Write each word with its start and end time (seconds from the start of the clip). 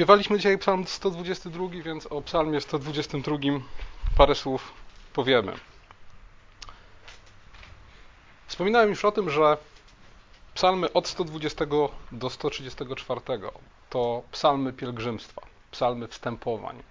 Śpiewaliśmy 0.00 0.36
dzisiaj 0.36 0.58
psalm 0.58 0.86
122, 0.86 1.68
więc 1.68 2.06
o 2.06 2.22
psalmie 2.22 2.60
122 2.60 3.36
parę 4.16 4.34
słów 4.34 4.72
powiemy. 5.12 5.52
Wspominałem 8.46 8.88
już 8.88 9.04
o 9.04 9.12
tym, 9.12 9.30
że 9.30 9.56
psalmy 10.54 10.92
od 10.92 11.08
120 11.08 11.66
do 12.12 12.30
134 12.30 13.20
to 13.90 14.22
psalmy 14.32 14.72
pielgrzymstwa, 14.72 15.42
psalmy 15.70 16.08
wstępowań. 16.08 16.82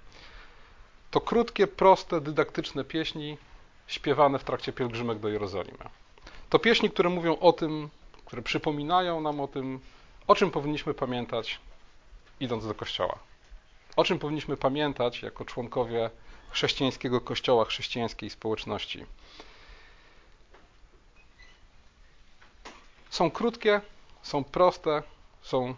To 1.12 1.21
krótkie, 1.21 1.67
proste, 1.67 2.21
dydaktyczne 2.21 2.84
pieśni 2.84 3.38
śpiewane 3.88 4.39
w 4.39 4.44
trakcie 4.44 4.73
pielgrzymek 4.73 5.20
do 5.20 5.30
Jerozolimy. 5.30 5.89
To 6.49 6.59
pieśni, 6.59 6.89
które 6.89 7.09
mówią 7.09 7.39
o 7.39 7.53
tym, 7.53 7.89
które 8.26 8.41
przypominają 8.41 9.21
nam 9.21 9.39
o 9.39 9.48
tym, 9.48 9.80
o 10.27 10.35
czym 10.35 10.52
powinniśmy 10.52 10.94
pamiętać 10.94 11.59
idąc 12.39 12.67
do 12.67 12.75
kościoła. 12.75 13.20
O 13.95 14.03
czym 14.03 14.20
powinniśmy 14.20 14.57
pamiętać 14.57 15.21
jako 15.21 15.45
członkowie 15.45 16.09
chrześcijańskiego 16.49 17.21
kościoła, 17.21 17.66
chrześcijańskiej 17.66 18.30
społeczności. 18.30 19.05
Są 23.09 23.31
krótkie, 23.31 23.81
są 24.21 24.44
proste, 24.44 25.03
są 25.41 25.75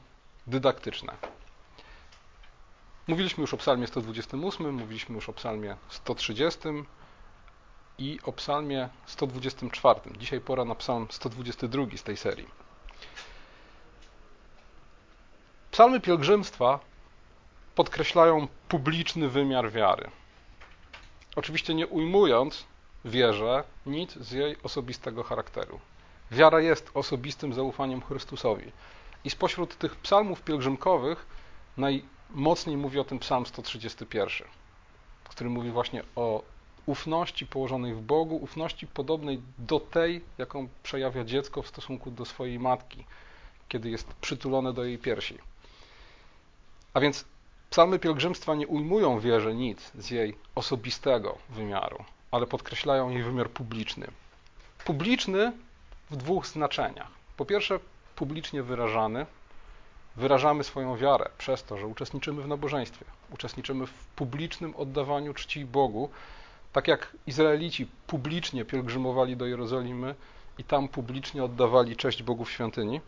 dydaktyczne. 0.48 1.18
Mówiliśmy 3.08 3.42
już 3.42 3.54
o 3.54 3.58
psalmie 3.58 3.88
128, 3.88 4.74
mówiliśmy 4.74 5.16
już 5.16 5.30
o 5.30 5.34
psalmie 5.34 5.76
130 5.90 6.60
i 7.98 8.20
o 8.24 8.32
psalmie 8.32 8.90
124. 9.06 10.00
Dzisiaj 10.18 10.42
pora 10.42 10.66
na 10.66 10.76
psalm 10.76 11.08
122 11.10 11.98
z 11.98 12.04
tej 12.04 12.18
serii. 12.18 12.61
Psalmy 15.72 16.00
pielgrzymstwa 16.00 16.80
podkreślają 17.76 18.48
publiczny 18.70 19.30
wymiar 19.30 19.72
wiary. 19.72 20.10
Oczywiście 21.36 21.74
nie 21.74 21.88
ujmując 21.88 22.66
wierze 23.06 23.64
nic 23.86 24.14
z 24.14 24.32
jej 24.32 24.56
osobistego 24.64 25.24
charakteru. 25.24 25.80
Wiara 26.32 26.60
jest 26.60 26.92
osobistym 26.94 27.54
zaufaniem 27.54 28.02
Chrystusowi. 28.02 28.72
I 29.24 29.30
spośród 29.30 29.78
tych 29.78 29.96
psalmów 29.96 30.42
pielgrzymkowych 30.42 31.26
najmocniej 31.78 32.78
mówi 32.78 33.00
o 33.00 33.04
tym 33.04 33.20
psalm 33.20 33.46
131, 33.46 34.48
który 35.24 35.50
mówi 35.50 35.72
właśnie 35.72 36.04
o 36.16 36.44
ufności 36.86 37.46
położonej 37.46 37.94
w 37.94 38.02
Bogu, 38.02 38.36
ufności 38.36 38.88
podobnej 38.88 39.42
do 39.58 39.80
tej, 39.80 40.22
jaką 40.38 40.68
przejawia 40.84 41.24
dziecko 41.24 41.62
w 41.62 41.68
stosunku 41.68 42.12
do 42.12 42.26
swojej 42.26 42.60
matki, 42.60 43.06
kiedy 43.70 43.90
jest 43.90 44.14
przytulone 44.14 44.74
do 44.74 44.84
jej 44.84 44.98
piersi. 44.98 45.51
A 46.94 47.00
więc 47.00 47.26
psalmy 47.70 48.00
pielgrzymstwa 48.00 48.56
nie 48.56 48.68
ujmują 48.68 49.20
wierze 49.20 49.56
nic 49.56 49.92
z 49.96 50.10
jej 50.10 50.38
osobistego 50.56 51.38
wymiaru, 51.50 52.04
ale 52.32 52.48
podkreślają 52.48 53.10
jej 53.10 53.24
wymiar 53.24 53.50
publiczny. 53.50 54.08
Publiczny 54.86 55.54
w 56.10 56.16
dwóch 56.16 56.48
znaczeniach. 56.48 57.12
Po 57.38 57.46
pierwsze, 57.46 57.80
publicznie 58.16 58.64
wyrażany. 58.64 59.26
Wyrażamy 60.16 60.64
swoją 60.64 60.98
wiarę 60.98 61.30
przez 61.38 61.64
to, 61.64 61.78
że 61.78 61.88
uczestniczymy 61.88 62.42
w 62.42 62.48
nabożeństwie, 62.48 63.06
uczestniczymy 63.30 63.88
w 63.88 63.94
publicznym 64.16 64.76
oddawaniu 64.76 65.34
czci 65.34 65.66
Bogu, 65.66 66.10
tak 66.74 66.88
jak 66.88 67.18
Izraelici 67.28 67.88
publicznie 68.08 68.66
pielgrzymowali 68.66 69.38
do 69.38 69.46
Jerozolimy 69.46 70.16
i 70.58 70.64
tam 70.64 70.88
publicznie 70.88 71.44
oddawali 71.44 71.96
cześć 71.96 72.24
Bogu 72.24 72.46
w 72.46 72.52
świątyni. 72.52 73.02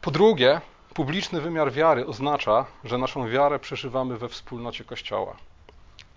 Po 0.00 0.10
drugie, 0.10 0.60
Publiczny 0.96 1.40
wymiar 1.40 1.72
wiary 1.72 2.06
oznacza, 2.06 2.66
że 2.84 2.98
naszą 2.98 3.28
wiarę 3.28 3.58
przeżywamy 3.58 4.18
we 4.18 4.28
wspólnocie 4.28 4.84
Kościoła. 4.84 5.36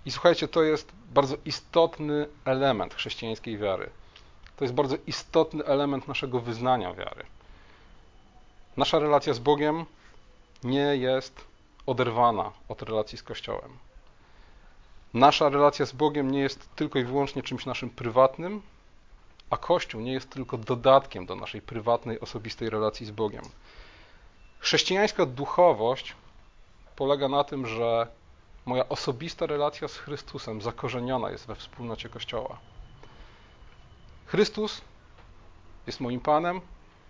I 0.06 0.12
słuchajcie, 0.12 0.48
to 0.48 0.64
jest 0.64 0.92
bardzo 1.10 1.38
istotny 1.46 2.28
element 2.46 2.94
chrześcijańskiej 2.94 3.58
wiary. 3.58 3.90
To 4.58 4.64
jest 4.64 4.74
bardzo 4.74 4.96
istotny 5.08 5.66
element 5.66 6.08
naszego 6.08 6.40
wyznania 6.40 6.94
wiary. 6.94 7.26
Nasza 8.78 9.00
relacja 9.00 9.34
z 9.34 9.40
Bogiem 9.40 9.86
nie 10.64 10.96
jest 10.96 11.46
oderwana 11.86 12.52
od 12.70 12.82
relacji 12.82 13.18
z 13.18 13.24
Kościołem. 13.24 13.78
Nasza 15.14 15.50
relacja 15.50 15.86
z 15.86 15.92
Bogiem 15.92 16.32
nie 16.32 16.40
jest 16.40 16.76
tylko 16.76 17.00
i 17.00 17.04
wyłącznie 17.04 17.44
czymś 17.44 17.66
naszym 17.66 17.90
prywatnym, 17.90 18.62
a 19.50 19.58
Kościół 19.58 20.02
nie 20.02 20.14
jest 20.14 20.30
tylko 20.30 20.58
dodatkiem 20.58 21.26
do 21.26 21.36
naszej 21.36 21.62
prywatnej, 21.62 22.20
osobistej 22.20 22.70
relacji 22.70 23.06
z 23.06 23.12
Bogiem. 23.12 23.44
Chrześcijańska 24.60 25.26
duchowość 25.26 26.16
polega 26.96 27.28
na 27.28 27.44
tym, 27.44 27.68
że 27.68 28.08
moja 28.66 28.90
osobista 28.90 29.46
relacja 29.46 29.88
z 29.88 29.98
Chrystusem 29.98 30.62
zakorzeniona 30.62 31.32
jest 31.32 31.48
we 31.48 31.56
wspólnocie 31.56 32.10
Kościoła. 32.10 32.58
Chrystus 34.26 34.82
jest 35.88 36.00
moim 36.00 36.20
Panem, 36.20 36.62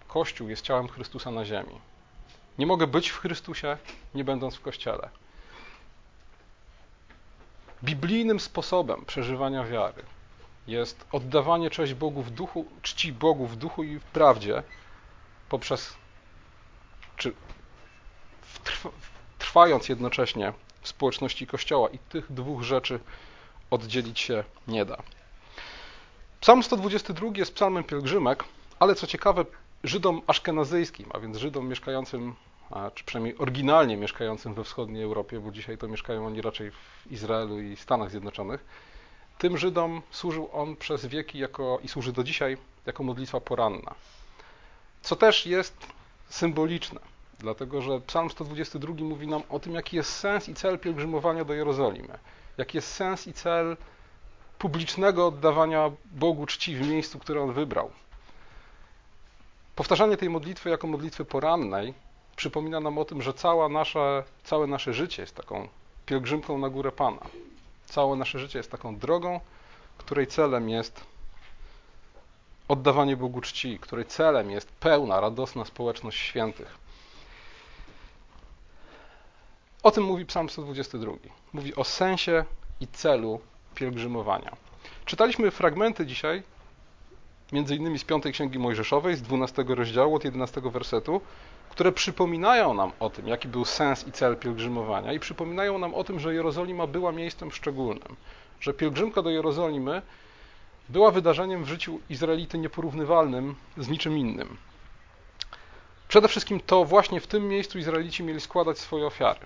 Kościół 0.08 0.50
jest 0.50 0.62
ciałem 0.62 0.88
Chrystusa 0.88 1.32
na 1.32 1.46
ziemi. 1.46 1.82
Nie 2.58 2.66
mogę 2.66 2.88
być 2.88 3.09
w 3.09 3.18
Chrystusie, 3.18 3.78
nie 4.16 4.24
będąc 4.24 4.56
w 4.56 4.62
Kościele. 4.62 5.09
Biblijnym 7.84 8.40
sposobem 8.40 9.06
przeżywania 9.06 9.64
wiary 9.64 10.04
jest 10.68 11.06
oddawanie 11.12 11.70
cześć 11.70 11.94
Bogu 11.94 12.22
w 12.22 12.32
duchu, 12.32 12.66
czci 12.82 13.14
Bogu 13.14 13.48
w 13.48 13.56
duchu 13.56 13.84
i 13.84 14.00
w 14.00 14.04
prawdzie 14.04 14.64
poprzez 15.50 15.99
czy 17.19 17.34
trwając 19.40 19.90
jednocześnie 19.90 20.53
w 20.81 20.88
społeczności 20.88 21.47
Kościoła 21.47 21.90
i 21.90 22.00
tych 22.00 22.31
dwóch 22.31 22.63
rzeczy 22.63 23.00
oddzielić 23.72 24.19
się 24.19 24.44
nie 24.68 24.85
da. 24.85 24.97
Psalm 26.41 26.63
122 26.63 27.28
jest 27.35 27.53
psalmem 27.56 27.84
pielgrzymek, 27.84 28.44
ale 28.79 28.96
co 28.96 29.08
ciekawe, 29.08 29.46
Żydom 29.84 30.22
aszkenazyjskim, 30.28 31.09
a 31.13 31.19
więc 31.19 31.38
Żydom 31.38 31.68
mieszkającym, 31.68 32.35
czy 32.96 33.03
przynajmniej 33.03 33.38
oryginalnie 33.38 33.97
mieszkającym 33.97 34.53
we 34.53 34.63
wschodniej 34.63 35.03
Europie, 35.03 35.40
bo 35.40 35.52
dzisiaj 35.52 35.78
to 35.78 35.88
mieszkają 35.88 36.28
oni 36.28 36.41
raczej 36.41 36.72
w 36.72 37.12
Izraelu 37.12 37.62
i 37.62 37.75
Stanach 37.75 38.12
Zjednoczonych, 38.12 38.66
tym 39.38 39.58
Żydom 39.58 40.02
służył 40.12 40.50
on 40.53 40.75
przez 40.75 41.06
wieki 41.06 41.40
jako, 41.40 41.79
i 41.84 41.88
służy 41.88 42.13
do 42.13 42.24
dzisiaj 42.24 42.58
jako 42.85 43.03
modlitwa 43.03 43.41
poranna. 43.41 43.96
Co 45.02 45.16
też 45.16 45.46
jest 45.46 45.78
symboliczne, 46.29 47.00
dlatego 47.40 47.81
że 47.81 48.01
Psalm 48.01 48.29
122 48.29 48.94
mówi 49.03 49.28
nam 49.28 49.41
o 49.50 49.59
tym, 49.59 49.73
jaki 49.73 49.95
jest 49.95 50.12
sens 50.16 50.50
i 50.50 50.56
cel 50.56 50.79
pielgrzymowania 50.79 51.45
do 51.45 51.53
Jerozolimy, 51.53 52.17
jaki 52.57 52.78
jest 52.78 52.88
sens 52.91 53.28
i 53.28 53.34
cel 53.34 53.78
publicznego 54.59 55.28
oddawania 55.28 55.91
Bogu 56.06 56.45
czci 56.45 56.75
w 56.75 56.88
miejscu, 56.88 57.19
które 57.19 57.41
On 57.41 57.53
wybrał. 57.53 57.91
Powtarzanie 59.75 60.17
tej 60.17 60.29
modlitwy 60.29 60.69
jako 60.69 60.88
modlitwy 60.88 61.25
porannej 61.25 61.94
przypomina 62.35 62.79
nam 62.79 62.97
o 62.97 63.06
tym, 63.06 63.22
że 63.22 63.34
cała 63.34 63.69
nasze, 63.69 64.23
całe 64.44 64.67
nasze 64.67 64.94
życie 64.94 65.22
jest 65.22 65.35
taką 65.35 65.67
pielgrzymką 66.06 66.57
na 66.57 66.69
górę 66.69 66.91
Pana. 66.91 67.22
Całe 67.85 68.16
nasze 68.16 68.40
życie 68.40 68.59
jest 68.59 68.72
taką 68.72 68.97
drogą, 68.97 69.40
której 69.97 70.28
celem 70.28 70.69
jest 70.69 71.06
oddawanie 72.69 73.18
Bogu 73.18 73.41
czci, 73.41 73.80
której 73.80 74.06
celem 74.06 74.52
jest 74.52 74.72
pełna, 74.72 75.19
radosna 75.19 75.66
społeczność 75.66 76.18
świętych. 76.18 76.78
O 79.84 79.91
tym 79.91 80.03
mówi 80.03 80.25
Psalm 80.25 80.50
122. 80.50 81.12
Mówi 81.53 81.75
o 81.75 81.84
sensie 81.84 82.46
i 82.81 82.88
celu 82.88 83.40
pielgrzymowania. 83.75 84.56
Czytaliśmy 85.06 85.52
fragmenty 85.52 86.06
dzisiaj, 86.06 86.44
między 87.52 87.75
innymi 87.75 88.00
z 88.00 88.03
piątej 88.03 88.34
Księgi 88.34 88.59
Mojżeszowej, 88.59 89.16
z 89.16 89.22
12 89.22 89.66
rozdziału, 89.68 90.16
od 90.16 90.23
11 90.26 90.61
wersetu, 90.61 91.22
które 91.70 91.91
przypominają 91.91 92.73
nam 92.73 92.91
o 92.99 93.09
tym, 93.09 93.28
jaki 93.28 93.47
był 93.47 93.66
sens 93.66 94.08
i 94.08 94.11
cel 94.11 94.38
pielgrzymowania 94.38 95.14
i 95.14 95.20
przypominają 95.20 95.78
nam 95.78 95.94
o 95.96 96.03
tym, 96.03 96.20
że 96.20 96.34
Jerozolima 96.34 96.88
była 96.88 97.11
miejscem 97.11 97.52
szczególnym, 97.52 98.16
że 98.59 98.73
pielgrzymka 98.73 99.22
do 99.22 99.29
Jerozolimy 99.29 100.02
była 100.90 101.12
wydarzeniem 101.12 101.64
w 101.64 101.68
życiu 101.68 102.00
Izraelity 102.09 102.58
nieporównywalnym 102.58 103.56
z 103.78 103.88
niczym 103.90 104.18
innym. 104.18 104.58
Przede 106.08 106.28
wszystkim 106.28 106.59
to 106.59 106.86
właśnie 106.86 107.22
w 107.22 107.28
tym 107.28 107.47
miejscu 107.47 107.80
Izraelici 107.80 108.24
mieli 108.24 108.41
składać 108.41 108.80
swoje 108.80 109.06
ofiary. 109.06 109.40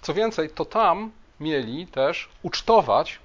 Co 0.00 0.14
więcej, 0.14 0.50
to 0.50 0.64
tam 0.64 1.10
mieli 1.40 1.86
też 1.86 2.28
ucztować, 2.42 3.18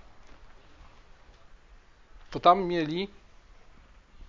to 2.32 2.40
tam 2.40 2.64
mieli, 2.64 3.08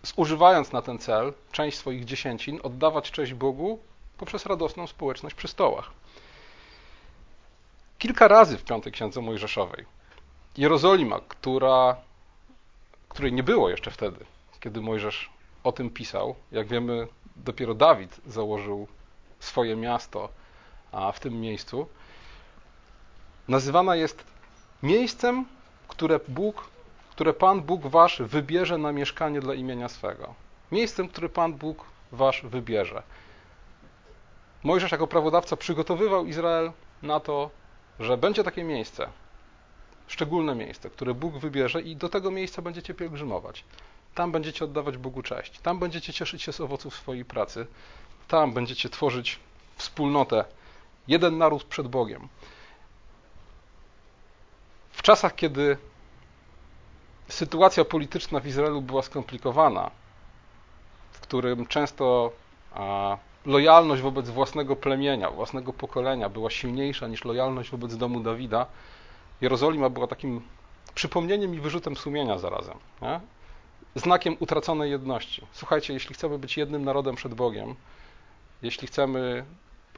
zużywając 0.03 0.73
na 0.73 0.83
ten 0.83 0.99
cel 0.99 1.33
część 1.53 1.79
swoich 1.79 2.05
dziesięcin, 2.05 2.61
oddawać 2.63 3.11
cześć 3.11 3.35
Bogu 3.35 3.79
poprzez 4.19 4.47
radosną 4.47 4.87
społeczność 4.87 5.35
przy 5.37 5.49
stołach. 5.49 5.91
Kilka 7.99 8.29
razy 8.29 8.59
w 8.59 8.65
Piątej 8.65 8.93
Księdze 8.93 9.21
Mojżeszowej 9.21 9.85
Jerozolima, 10.57 11.21
która 11.29 11.97
której 13.11 13.33
nie 13.33 13.43
było 13.43 13.71
jeszcze 13.71 13.91
wtedy, 13.91 14.25
kiedy 14.61 14.81
Mojżesz 14.81 15.31
o 15.65 15.73
tym 15.73 15.91
pisał. 15.91 16.35
Jak 16.53 16.69
wiemy, 16.69 17.09
dopiero 17.37 17.75
Dawid 17.75 18.21
założył 18.27 18.87
swoje 19.39 19.77
miasto 19.77 20.29
w 21.13 21.21
tym 21.21 21.41
miejscu, 21.41 21.87
nazywana 23.49 23.97
jest 23.97 24.25
miejscem, 24.83 25.45
które 25.89 26.21
Bóg, 26.29 26.69
które 27.11 27.33
Pan 27.33 27.63
Bóg 27.63 27.87
wasz 27.87 28.23
wybierze 28.23 28.79
na 28.79 28.93
mieszkanie 28.93 29.41
dla 29.41 29.55
imienia 29.55 29.89
swego. 29.89 30.35
Miejscem, 30.73 31.09
które 31.09 31.29
Pan 31.29 31.55
Bóg 31.55 31.85
wasz 32.13 32.43
wybierze. 32.43 33.03
Mojżesz 34.63 34.93
jako 34.93 35.07
prawodawca 35.07 35.57
przygotowywał 35.57 36.27
Izrael 36.27 36.73
na 37.03 37.21
to, 37.21 37.51
że 38.01 38.17
będzie 38.17 38.45
takie 38.45 38.65
miejsce, 38.65 39.09
szczególne 40.11 40.55
miejsce, 40.55 40.91
które 40.91 41.15
Bóg 41.15 41.39
wybierze 41.39 41.81
i 41.81 41.97
do 41.97 42.09
tego 42.09 42.31
miejsca 42.31 42.63
będziecie 42.63 42.95
pielgrzymować. 42.95 43.65
Tam 44.15 44.33
będziecie 44.33 44.65
oddawać 44.65 44.97
Bogu 44.97 45.23
cześć. 45.23 45.59
Tam 45.59 45.79
będziecie 45.79 46.13
cieszyć 46.13 46.43
się 46.43 46.53
z 46.53 46.61
owoców 46.61 46.97
swojej 46.97 47.25
pracy. 47.25 47.67
Tam 48.29 48.53
będziecie 48.53 48.89
tworzyć 48.89 49.39
wspólnotę, 49.77 50.45
jeden 51.09 51.39
naród 51.39 51.65
przed 51.65 51.89
Bogiem. 51.89 52.29
W 54.93 55.03
czasach, 55.03 55.35
kiedy 55.35 55.77
sytuacja 57.29 57.85
polityczna 57.85 58.41
w 58.41 58.47
Izraelu 58.47 58.83
była 58.83 59.03
skomplikowana, 59.03 59.91
w 61.13 61.21
którym 61.21 61.67
często 61.67 62.33
lojalność 63.47 64.03
wobec 64.03 64.31
własnego 64.31 64.77
plemienia, 64.77 65.31
własnego 65.31 65.73
pokolenia 65.73 66.29
była 66.29 66.51
silniejsza 66.51 67.09
niż 67.09 67.25
lojalność 67.25 67.71
wobec 67.71 67.97
domu 67.97 68.21
Dawida, 68.21 68.67
Jerozolima 69.41 69.89
była 69.89 70.07
takim 70.07 70.41
przypomnieniem 70.95 71.55
i 71.55 71.61
wyrzutem 71.61 71.97
sumienia 71.97 72.39
zarazem. 72.39 72.79
Nie? 73.03 73.21
Znakiem 73.95 74.37
utraconej 74.41 74.91
jedności. 74.91 75.47
Słuchajcie, 75.53 75.93
jeśli 75.95 76.15
chcemy 76.15 76.39
być 76.39 76.57
jednym 76.57 76.85
narodem 76.85 77.15
przed 77.15 77.35
Bogiem, 77.35 77.75
jeśli 78.63 78.89
chcemy 78.89 79.45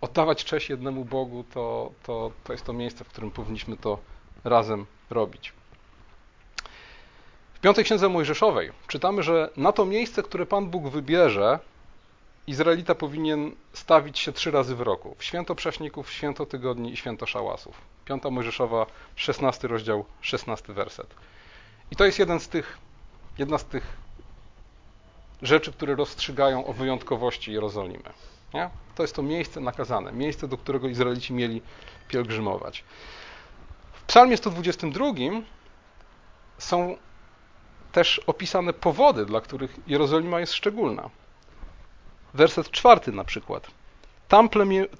oddawać 0.00 0.44
cześć 0.44 0.70
jednemu 0.70 1.04
Bogu, 1.04 1.44
to, 1.54 1.92
to, 2.02 2.32
to 2.44 2.52
jest 2.52 2.64
to 2.64 2.72
miejsce, 2.72 3.04
w 3.04 3.08
którym 3.08 3.30
powinniśmy 3.30 3.76
to 3.76 3.98
razem 4.44 4.86
robić. 5.10 5.52
W 7.54 7.60
piątej 7.60 7.84
księdze 7.84 8.08
Mojżeszowej 8.08 8.72
czytamy, 8.86 9.22
że 9.22 9.50
na 9.56 9.72
to 9.72 9.84
miejsce, 9.84 10.22
które 10.22 10.46
Pan 10.46 10.66
Bóg 10.66 10.88
wybierze, 10.88 11.58
Izraelita 12.46 12.94
powinien 12.94 13.52
stawić 13.72 14.18
się 14.18 14.32
trzy 14.32 14.50
razy 14.50 14.76
w 14.76 14.80
roku. 14.80 15.14
W 15.18 15.24
święto 15.24 15.54
prześników, 15.54 16.08
w 16.08 16.12
święto 16.12 16.46
tygodni 16.46 16.92
i 16.92 16.96
święto 16.96 17.26
szałasów. 17.26 17.80
Piąta 18.04 18.30
Mojżeszowa, 18.30 18.86
16 19.16 19.68
rozdział, 19.68 20.04
16 20.20 20.72
werset. 20.72 21.14
I 21.90 21.96
to 21.96 22.04
jest 22.04 22.18
jeden 22.18 22.40
z 22.40 22.48
tych, 22.48 22.78
jedna 23.38 23.58
z 23.58 23.64
tych 23.64 23.96
rzeczy, 25.42 25.72
które 25.72 25.94
rozstrzygają 25.94 26.66
o 26.66 26.72
wyjątkowości 26.72 27.52
Jerozolimy. 27.52 28.12
Nie? 28.54 28.70
To 28.94 29.02
jest 29.02 29.14
to 29.14 29.22
miejsce 29.22 29.60
nakazane, 29.60 30.12
miejsce, 30.12 30.48
do 30.48 30.56
którego 30.56 30.88
Izraelici 30.88 31.32
mieli 31.32 31.62
pielgrzymować. 32.08 32.84
W 33.92 34.04
Psalmie 34.04 34.36
122 34.36 35.06
są 36.58 36.96
też 37.92 38.18
opisane 38.18 38.72
powody, 38.72 39.26
dla 39.26 39.40
których 39.40 39.78
Jerozolima 39.86 40.40
jest 40.40 40.52
szczególna. 40.52 41.10
Werset 42.34 42.70
czwarty 42.70 43.12
na 43.12 43.24
przykład. 43.24 43.66
Tam, 44.32 44.48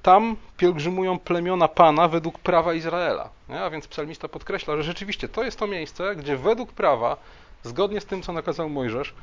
tam 0.03 0.37
pielgrzymują 0.57 1.19
plemiona 1.19 1.69
Pana 1.69 2.09
według 2.09 2.39
prawa 2.39 2.75
Izraela. 2.75 3.29
Nie? 3.49 3.61
A 3.61 3.71
więc 3.71 3.87
psalmista 3.87 4.29
podkreśla, 4.29 4.77
że 4.77 4.83
rzeczywiście 4.83 5.29
to 5.29 5.45
jest 5.45 5.59
to 5.59 5.67
miejsce, 5.67 6.17
gdzie 6.17 6.37
według 6.37 6.73
prawa, 6.73 7.17
zgodnie 7.63 8.01
z 8.01 8.07
tym, 8.07 8.23
co 8.23 8.33
nakazał 8.33 8.69
Mojżesz, 8.69 9.15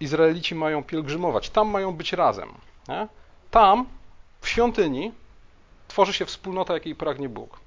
Izraelici 0.00 0.54
mają 0.54 0.84
pielgrzymować. 0.84 1.50
Tam 1.50 1.68
mają 1.68 1.92
być 1.92 2.12
razem. 2.12 2.48
Nie? 2.88 3.08
Tam, 3.50 3.86
w 4.40 4.48
świątyni, 4.48 5.12
tworzy 5.88 6.12
się 6.12 6.26
wspólnota, 6.26 6.74
jakiej 6.74 6.94
pragnie 6.94 7.28
Bóg. 7.28 7.60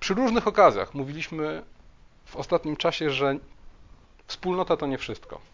Przy 0.00 0.14
różnych 0.14 0.46
okazjach 0.46 0.94
mówiliśmy 0.94 1.62
w 2.24 2.36
ostatnim 2.36 2.76
czasie, 2.76 3.10
że 3.10 3.36
wspólnota 4.26 4.76
to 4.76 4.86
nie 4.86 4.98
wszystko. 4.98 5.53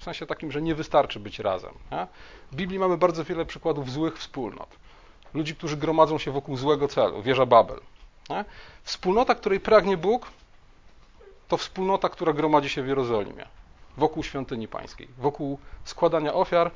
W 0.00 0.04
sensie 0.04 0.26
takim, 0.26 0.52
że 0.52 0.62
nie 0.62 0.74
wystarczy 0.74 1.20
być 1.20 1.38
razem. 1.38 1.74
Nie? 1.90 2.06
W 2.52 2.56
Biblii 2.56 2.78
mamy 2.78 2.96
bardzo 2.96 3.24
wiele 3.24 3.44
przykładów 3.44 3.90
złych 3.90 4.18
wspólnot. 4.18 4.68
Ludzi, 5.34 5.56
którzy 5.56 5.76
gromadzą 5.76 6.18
się 6.18 6.30
wokół 6.30 6.56
złego 6.56 6.88
celu, 6.88 7.22
wieża 7.22 7.46
Babel. 7.46 7.80
Nie? 8.30 8.44
Wspólnota, 8.82 9.34
której 9.34 9.60
pragnie 9.60 9.96
Bóg, 9.96 10.26
to 11.48 11.56
wspólnota, 11.56 12.08
która 12.08 12.32
gromadzi 12.32 12.68
się 12.68 12.82
w 12.82 12.88
Jerozolimie, 12.88 13.46
wokół 13.96 14.22
świątyni 14.22 14.68
pańskiej, 14.68 15.08
wokół 15.18 15.58
składania 15.84 16.34
ofiar 16.34 16.70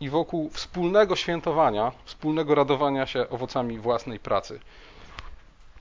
i 0.00 0.10
wokół 0.10 0.50
wspólnego 0.50 1.16
świętowania, 1.16 1.92
wspólnego 2.04 2.54
radowania 2.54 3.06
się 3.06 3.28
owocami 3.28 3.78
własnej 3.78 4.18
pracy. 4.18 4.60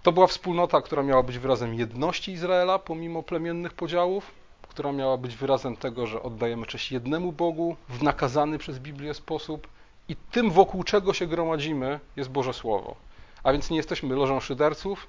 To 0.03 0.11
była 0.11 0.27
wspólnota, 0.27 0.81
która 0.81 1.03
miała 1.03 1.23
być 1.23 1.37
wyrazem 1.39 1.73
jedności 1.73 2.31
Izraela 2.31 2.79
pomimo 2.79 3.23
plemiennych 3.23 3.73
podziałów, 3.73 4.31
która 4.77 4.91
miała 4.91 5.17
być 5.17 5.35
wyrazem 5.35 5.77
tego, 5.77 6.07
że 6.07 6.23
oddajemy 6.23 6.65
cześć 6.65 6.91
jednemu 6.91 7.31
Bogu 7.31 7.75
w 7.89 8.03
nakazany 8.03 8.57
przez 8.57 8.79
Biblię 8.79 9.13
sposób 9.13 9.67
i 10.09 10.15
tym, 10.15 10.51
wokół 10.51 10.83
czego 10.83 11.13
się 11.13 11.27
gromadzimy, 11.27 11.99
jest 12.15 12.29
Boże 12.29 12.53
Słowo. 12.53 12.95
A 13.43 13.51
więc 13.51 13.69
nie 13.69 13.77
jesteśmy 13.77 14.15
lożą 14.15 14.39
szyderców, 14.39 15.07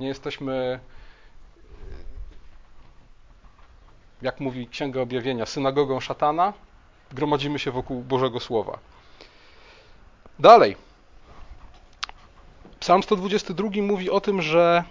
nie 0.00 0.08
jesteśmy, 0.08 0.80
jak 4.22 4.40
mówi 4.40 4.68
Księga 4.68 5.00
Objawienia, 5.00 5.46
synagogą 5.46 6.00
szatana, 6.00 6.52
gromadzimy 7.12 7.58
się 7.58 7.70
wokół 7.70 8.02
Bożego 8.02 8.40
Słowa. 8.40 8.78
Dalej. 10.38 10.76
Psalm 12.80 13.02
122 13.02 13.68
mówi 13.82 14.10
o 14.10 14.20
tym, 14.20 14.42
że 14.42 14.84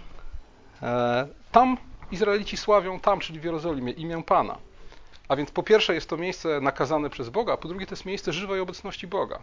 e, 0.82 1.26
tam 1.52 1.76
Izraelici 2.14 2.56
sławią 2.56 3.00
tam, 3.00 3.20
czyli 3.20 3.40
w 3.40 3.44
Jerozolimie, 3.44 3.92
imię 3.92 4.22
Pana. 4.22 4.58
A 5.28 5.36
więc 5.36 5.50
po 5.50 5.62
pierwsze 5.62 5.94
jest 5.94 6.08
to 6.08 6.16
miejsce 6.16 6.60
nakazane 6.60 7.10
przez 7.10 7.28
Boga, 7.28 7.52
a 7.52 7.56
po 7.56 7.68
drugie 7.68 7.86
to 7.86 7.92
jest 7.92 8.04
miejsce 8.04 8.32
żywej 8.32 8.60
obecności 8.60 9.06
Boga. 9.06 9.38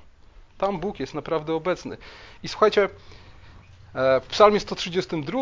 Tam 0.58 0.80
Bóg 0.80 1.00
jest 1.00 1.14
naprawdę 1.14 1.54
obecny. 1.54 1.98
I 2.44 2.48
słuchajcie, 2.48 2.84
e, 3.96 4.22
w 4.22 4.28
Psalmie 4.28 4.60
132, 4.60 5.42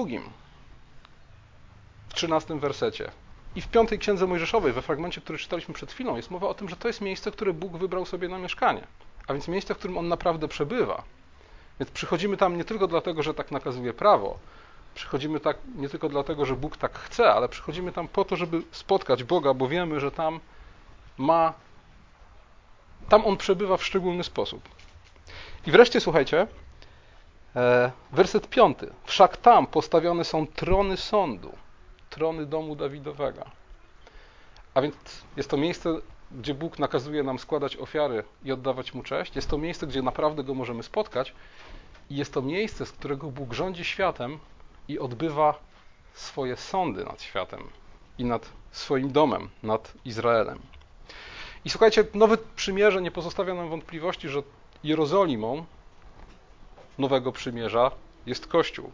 w 2.10 2.14
13 2.14 2.60
wersecie 2.60 3.12
i 3.56 3.62
w 3.62 3.68
piątej 3.68 4.00
księdze 4.00 4.28
Mojżeszowej, 4.28 4.74
we 4.74 4.82
fragmencie, 4.82 5.22
który 5.22 5.40
czytaliśmy 5.40 5.74
przed 5.74 5.92
chwilą, 5.92 6.16
jest 6.16 6.32
mowa 6.32 6.48
o 6.48 6.54
tym, 6.54 6.70
że 6.70 6.76
to 6.76 6.88
jest 6.88 7.02
miejsce, 7.02 7.32
które 7.32 7.54
Bóg 7.54 7.78
wybrał 7.78 8.06
sobie 8.06 8.30
na 8.30 8.38
mieszkanie. 8.38 8.88
A 9.28 9.34
więc 9.34 9.48
miejsce, 9.48 9.74
w 9.74 9.78
którym 9.78 9.98
On 9.98 10.08
naprawdę 10.08 10.48
przebywa. 10.48 11.04
Więc 11.80 11.92
przychodzimy 11.92 12.38
tam 12.38 12.58
nie 12.58 12.66
tylko 12.66 12.88
dlatego, 12.88 13.24
że 13.24 13.34
tak 13.34 13.52
nakazuje 13.52 13.94
prawo, 13.94 14.40
Przychodzimy 14.96 15.40
tak 15.40 15.58
nie 15.76 15.90
tylko 15.90 16.10
dlatego, 16.10 16.46
że 16.46 16.56
Bóg 16.56 16.78
tak 16.78 17.00
chce, 17.00 17.34
ale 17.34 17.50
przychodzimy 17.50 17.92
tam 17.92 18.08
po 18.08 18.26
to, 18.26 18.36
żeby 18.36 18.62
spotkać 18.72 19.24
Boga, 19.24 19.54
bo 19.54 19.68
wiemy, 19.68 20.00
że 20.00 20.12
tam 20.12 20.40
ma, 21.18 21.54
tam 23.10 23.26
On 23.26 23.38
przebywa 23.38 23.78
w 23.78 23.84
szczególny 23.84 24.24
sposób. 24.24 24.70
I 25.68 25.72
wreszcie 25.72 26.02
słuchajcie, 26.02 26.48
e, 27.56 27.92
werset 28.12 28.50
piąty. 28.50 28.94
Wszak 29.04 29.38
tam 29.38 29.68
postawione 29.68 30.26
są 30.26 30.48
trony 30.48 30.98
sądu, 30.98 31.52
trony 32.10 32.46
domu 32.46 32.76
Dawidowego. 32.76 33.46
A 34.74 34.82
więc 34.82 34.96
jest 35.38 35.50
to 35.50 35.58
miejsce, 35.58 35.90
gdzie 36.32 36.54
Bóg 36.54 36.80
nakazuje 36.80 37.24
nam 37.24 37.40
składać 37.40 37.78
ofiary 37.78 38.24
i 38.44 38.52
oddawać 38.52 38.94
Mu 38.94 39.04
cześć. 39.04 39.36
Jest 39.36 39.50
to 39.50 39.58
miejsce, 39.58 39.88
gdzie 39.88 40.02
naprawdę 40.02 40.44
Go 40.44 40.54
możemy 40.54 40.84
spotkać. 40.84 41.34
I 42.10 42.16
jest 42.16 42.34
to 42.34 42.42
miejsce, 42.42 42.86
z 42.86 42.92
którego 42.92 43.32
Bóg 43.32 43.54
rządzi 43.54 43.86
światem 43.86 44.40
i 44.90 45.00
odbywa 45.00 45.60
swoje 46.14 46.58
sądy 46.58 47.06
nad 47.06 47.22
światem 47.22 47.64
i 48.18 48.26
nad 48.26 48.50
swoim 48.72 49.12
domem, 49.12 49.50
nad 49.64 49.94
Izraelem. 50.06 50.60
I 51.66 51.70
słuchajcie, 51.70 52.06
nowe 52.14 52.38
przymierze 52.56 53.02
nie 53.02 53.12
pozostawia 53.12 53.54
nam 53.54 53.70
wątpliwości, 53.70 54.30
że 54.30 54.44
Jerozolimą 54.84 55.66
nowego 56.98 57.32
przymierza 57.32 57.92
jest 58.26 58.48
Kościół. 58.48 58.92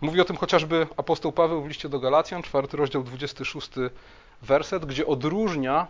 Mówi 0.00 0.20
o 0.20 0.24
tym 0.24 0.36
chociażby 0.36 0.86
apostoł 0.96 1.32
Paweł 1.32 1.62
w 1.62 1.68
liście 1.68 1.88
do 1.88 1.98
Galacjan, 1.98 2.42
4 2.42 2.68
rozdział 2.72 3.02
26 3.02 3.70
werset, 4.42 4.86
gdzie 4.86 5.06
odróżnia 5.06 5.86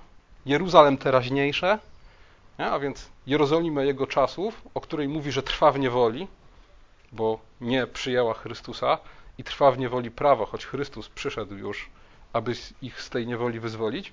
Jeruzalem 0.46 0.98
teraźniejsze, 0.98 1.78
nie? 2.58 2.66
a 2.66 2.78
więc 2.78 3.08
Jerozolimę 3.26 3.86
jego 3.86 4.06
czasów, 4.06 4.62
o 4.74 4.80
której 4.80 5.08
mówi, 5.08 5.32
że 5.32 5.42
trwa 5.42 5.72
w 5.72 5.78
niewoli, 5.78 6.28
bo 7.12 7.38
nie 7.60 7.86
przyjęła 7.86 8.34
Chrystusa, 8.34 8.98
i 9.38 9.44
trwa 9.44 9.70
w 9.70 9.78
niewoli 9.78 10.10
prawa, 10.10 10.46
choć 10.46 10.66
Chrystus 10.66 11.08
przyszedł 11.08 11.54
już, 11.54 11.90
aby 12.32 12.52
ich 12.82 13.02
z 13.02 13.10
tej 13.10 13.26
niewoli 13.26 13.60
wyzwolić. 13.60 14.12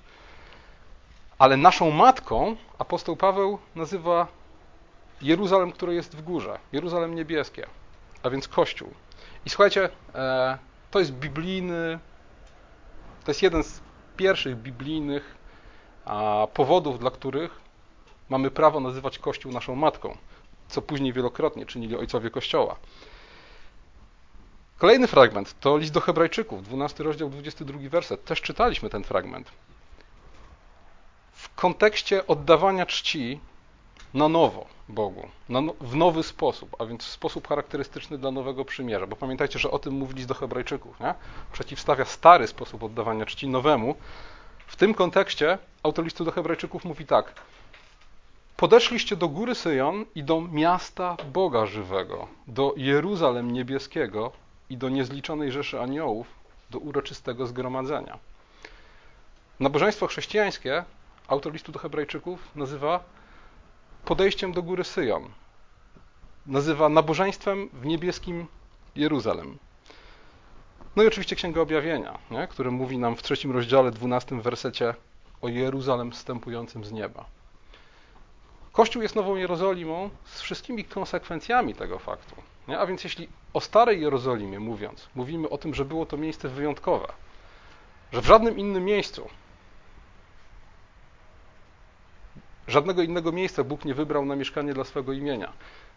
Ale 1.38 1.56
naszą 1.56 1.90
matką 1.90 2.56
apostoł 2.78 3.16
Paweł 3.16 3.58
nazywa 3.74 4.26
Jeruzalem, 5.22 5.72
które 5.72 5.94
jest 5.94 6.16
w 6.16 6.22
górze, 6.22 6.58
Jeruzalem 6.72 7.14
niebieskie, 7.14 7.66
a 8.22 8.30
więc 8.30 8.48
Kościół. 8.48 8.88
I 9.46 9.50
słuchajcie, 9.50 9.88
e, 10.14 10.58
to 10.90 10.98
jest 10.98 11.12
biblijny, 11.12 11.98
to 13.24 13.30
jest 13.30 13.42
jeden 13.42 13.64
z 13.64 13.80
pierwszych 14.16 14.56
biblijnych 14.56 15.40
powodów, 16.54 16.98
dla 16.98 17.10
których 17.10 17.60
mamy 18.28 18.50
prawo 18.50 18.80
nazywać 18.80 19.18
Kościół 19.18 19.52
naszą 19.52 19.74
matką. 19.74 20.16
co 20.68 20.82
później 20.82 21.12
wielokrotnie 21.12 21.66
czynili 21.66 21.96
ojcowie 21.96 22.30
Kościoła. 22.30 22.76
Kolejny 24.80 25.06
fragment 25.06 25.60
to 25.60 25.76
list 25.76 25.92
do 25.92 26.00
Hebrajczyków, 26.00 26.62
12 26.62 27.04
rozdział, 27.04 27.30
22 27.30 27.78
werset. 27.88 28.24
Też 28.24 28.40
czytaliśmy 28.40 28.90
ten 28.90 29.04
fragment. 29.04 29.52
W 31.32 31.54
kontekście 31.54 32.26
oddawania 32.26 32.86
czci 32.86 33.40
na 34.14 34.28
nowo 34.28 34.66
Bogu, 34.88 35.28
na 35.48 35.60
no, 35.60 35.74
w 35.80 35.96
nowy 35.96 36.22
sposób, 36.22 36.76
a 36.78 36.84
więc 36.84 37.04
w 37.04 37.10
sposób 37.10 37.48
charakterystyczny 37.48 38.18
dla 38.18 38.30
nowego 38.30 38.64
przymierza. 38.64 39.06
Bo 39.06 39.16
pamiętajcie, 39.16 39.58
że 39.58 39.70
o 39.70 39.78
tym 39.78 39.94
mówi 39.94 40.14
list 40.14 40.28
do 40.28 40.34
Hebrajczyków. 40.34 41.00
Nie? 41.00 41.14
Przeciwstawia 41.52 42.04
stary 42.04 42.46
sposób 42.46 42.82
oddawania 42.82 43.26
czci 43.26 43.48
nowemu. 43.48 43.94
W 44.66 44.76
tym 44.76 44.94
kontekście 44.94 45.58
autor 45.82 46.04
listu 46.04 46.24
do 46.24 46.32
Hebrajczyków 46.32 46.84
mówi 46.84 47.06
tak. 47.06 47.34
Podeszliście 48.56 49.16
do 49.16 49.28
góry 49.28 49.54
Syjon 49.54 50.04
i 50.14 50.22
do 50.24 50.40
miasta 50.40 51.16
Boga 51.32 51.66
żywego, 51.66 52.28
do 52.46 52.74
Jeruzalem 52.76 53.50
niebieskiego 53.50 54.32
i 54.70 54.76
do 54.76 54.88
niezliczonej 54.88 55.52
rzeszy 55.52 55.80
aniołów, 55.80 56.26
do 56.70 56.78
uroczystego 56.78 57.46
zgromadzenia. 57.46 58.18
Nabożeństwo 59.60 60.06
chrześcijańskie 60.06 60.84
autor 61.28 61.52
listu 61.52 61.72
do 61.72 61.78
Hebrajczyków 61.78 62.56
nazywa 62.56 63.04
podejściem 64.04 64.52
do 64.52 64.62
góry 64.62 64.84
Syjon. 64.84 65.28
Nazywa 66.46 66.88
nabożeństwem 66.88 67.68
w 67.72 67.86
niebieskim 67.86 68.46
Jeruzalem. 68.96 69.58
No 70.96 71.02
i 71.02 71.06
oczywiście 71.06 71.36
Księga 71.36 71.60
Objawienia, 71.60 72.18
nie? 72.30 72.48
który 72.48 72.70
mówi 72.70 72.98
nam 72.98 73.16
w 73.16 73.22
trzecim 73.22 73.52
rozdziale, 73.52 73.90
dwunastym 73.90 74.40
wersecie 74.40 74.94
o 75.42 75.48
Jeruzalem 75.48 76.12
wstępującym 76.12 76.84
z 76.84 76.92
nieba. 76.92 77.24
Kościół 78.72 79.02
jest 79.02 79.16
Nową 79.16 79.36
Jerozolimą 79.36 80.10
z 80.24 80.40
wszystkimi 80.40 80.84
konsekwencjami 80.84 81.74
tego 81.74 81.98
faktu. 81.98 82.36
Nie? 82.68 82.78
A 82.78 82.86
więc 82.86 83.04
jeśli 83.04 83.28
o 83.52 83.60
Starej 83.60 84.00
Jerozolimie 84.00 84.60
mówiąc, 84.60 85.08
mówimy 85.14 85.48
o 85.48 85.58
tym, 85.58 85.74
że 85.74 85.84
było 85.84 86.06
to 86.06 86.16
miejsce 86.16 86.48
wyjątkowe, 86.48 87.12
że 88.12 88.22
w 88.22 88.26
żadnym 88.26 88.58
innym 88.58 88.84
miejscu, 88.84 89.28
żadnego 92.68 93.02
innego 93.02 93.32
miejsca 93.32 93.64
Bóg 93.64 93.84
nie 93.84 93.94
wybrał 93.94 94.24
na 94.24 94.36
mieszkanie 94.36 94.74
dla 94.74 94.84
swego 94.84 95.12
imienia. 95.12 95.52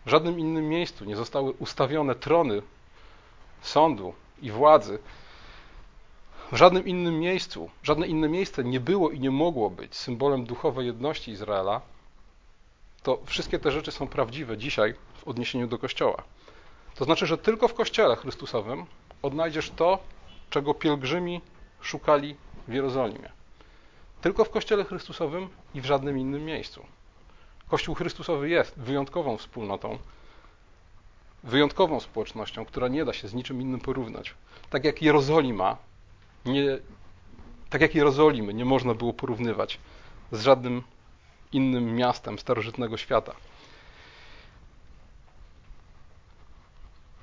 W 0.05 0.09
żadnym 0.09 0.39
innym 0.39 0.69
miejscu 0.69 1.05
nie 1.05 1.15
zostały 1.15 1.51
ustawione 1.51 2.15
trony 2.15 2.61
sądu 3.61 4.13
i 4.41 4.51
władzy. 4.51 4.99
W 6.51 6.55
żadnym 6.55 6.85
innym 6.87 7.19
miejscu, 7.19 7.69
żadne 7.83 8.07
inne 8.07 8.29
miejsce 8.29 8.63
nie 8.63 8.79
było 8.79 9.09
i 9.11 9.19
nie 9.19 9.31
mogło 9.31 9.69
być 9.69 9.95
symbolem 9.95 10.45
duchowej 10.45 10.87
jedności 10.87 11.31
Izraela, 11.31 11.81
to 13.03 13.19
wszystkie 13.25 13.59
te 13.59 13.71
rzeczy 13.71 13.91
są 13.91 14.07
prawdziwe 14.07 14.57
dzisiaj 14.57 14.93
w 15.17 15.27
odniesieniu 15.27 15.67
do 15.67 15.77
Kościoła. 15.77 16.23
To 16.95 17.05
znaczy, 17.05 17.27
że 17.27 17.37
tylko 17.37 17.67
w 17.67 17.73
Kościele 17.73 18.15
Chrystusowym 18.15 18.85
odnajdziesz 19.21 19.69
to, 19.69 19.99
czego 20.49 20.73
pielgrzymi 20.73 21.41
szukali 21.81 22.35
w 22.67 22.73
Jerozolimie. 22.73 23.29
Tylko 24.21 24.45
w 24.45 24.49
Kościele 24.49 24.83
Chrystusowym 24.83 25.49
i 25.73 25.81
w 25.81 25.85
żadnym 25.85 26.19
innym 26.19 26.45
miejscu. 26.45 26.85
Kościół 27.67 27.95
Chrystusowy 27.95 28.49
jest 28.49 28.79
wyjątkową 28.79 29.37
wspólnotą, 29.37 29.97
wyjątkową 31.43 31.99
społecznością, 31.99 32.65
która 32.65 32.87
nie 32.87 33.05
da 33.05 33.13
się 33.13 33.27
z 33.27 33.33
niczym 33.33 33.61
innym 33.61 33.79
porównać. 33.79 34.35
Tak 34.69 34.85
jak 34.85 35.01
Jerozolima, 35.01 35.77
nie, 36.45 36.77
tak 37.69 37.81
jak 37.81 37.95
Jerozolimy 37.95 38.53
nie 38.53 38.65
można 38.65 38.93
było 38.93 39.13
porównywać 39.13 39.79
z 40.31 40.41
żadnym 40.41 40.83
innym 41.51 41.95
miastem 41.95 42.39
starożytnego 42.39 42.97
świata. 42.97 43.35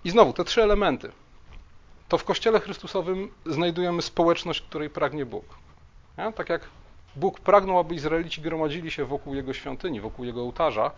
I 0.04 0.11
znowu 0.11 0.33
te 0.33 0.45
trzy 0.45 0.62
elementy. 0.62 1.12
To 2.09 2.19
w 2.19 2.25
Kościele 2.25 2.61
Chrystusowym 2.61 3.30
znajdujemy 3.47 4.02
społeczność, 4.02 4.61
której 4.61 4.90
pragnie 4.90 5.26
Bóg. 5.26 5.45
Nie? 6.19 6.33
Tak 6.33 6.49
jak 6.49 6.69
Bóg 7.16 7.40
pragnął, 7.40 7.78
aby 7.78 7.95
Izraelici 7.95 8.42
gromadzili 8.42 8.90
się 8.90 9.04
wokół 9.04 9.35
Jego 9.35 9.52
świątyni, 9.52 10.00
wokół 10.00 10.25
Jego 10.25 10.42
ołtarza, 10.42 10.90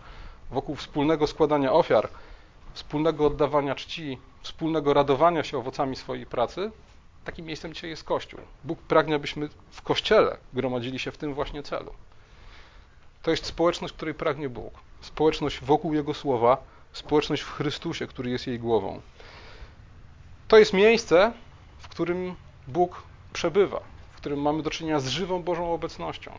wokół 0.51 0.75
wspólnego 0.75 1.27
składania 1.27 1.73
ofiar, 1.73 2.09
wspólnego 2.73 3.25
oddawania 3.25 3.75
czci, 3.75 4.17
wspólnego 4.41 4.93
radowania 4.93 5.43
się 5.43 5.57
owocami 5.57 5.95
swojej 5.95 6.25
pracy, 6.25 6.71
takim 7.25 7.45
miejscem 7.45 7.73
dzisiaj 7.73 7.89
jest 7.89 8.03
Kościół. 8.03 8.39
Bóg 8.63 8.79
pragnie, 8.79 9.15
abyśmy 9.15 9.49
w 9.71 9.81
Kościele 9.81 10.37
gromadzili 10.53 10.99
się 10.99 11.11
w 11.11 11.17
tym 11.17 11.33
właśnie 11.33 11.63
celu. 11.63 11.93
To 13.21 13.31
jest 13.31 13.45
społeczność, 13.45 13.93
której 13.93 14.13
pragnie 14.13 14.49
Bóg. 14.49 14.73
Społeczność 15.01 15.59
wokół 15.59 15.93
Jego 15.93 16.13
słowa, 16.13 16.57
społeczność 16.93 17.41
w 17.41 17.51
Chrystusie, 17.51 18.07
który 18.07 18.29
jest 18.29 18.47
jej 18.47 18.59
głową. 18.59 19.01
To 20.47 20.57
jest 20.57 20.73
miejsce, 20.73 21.33
w 21.77 21.87
którym 21.87 22.35
Bóg 22.67 23.03
przebywa, 23.33 23.79
w 24.13 24.17
którym 24.17 24.41
mamy 24.41 24.63
do 24.63 24.69
czynienia 24.69 24.99
z 24.99 25.07
żywą 25.07 25.43
Bożą 25.43 25.73
obecnością. 25.73 26.31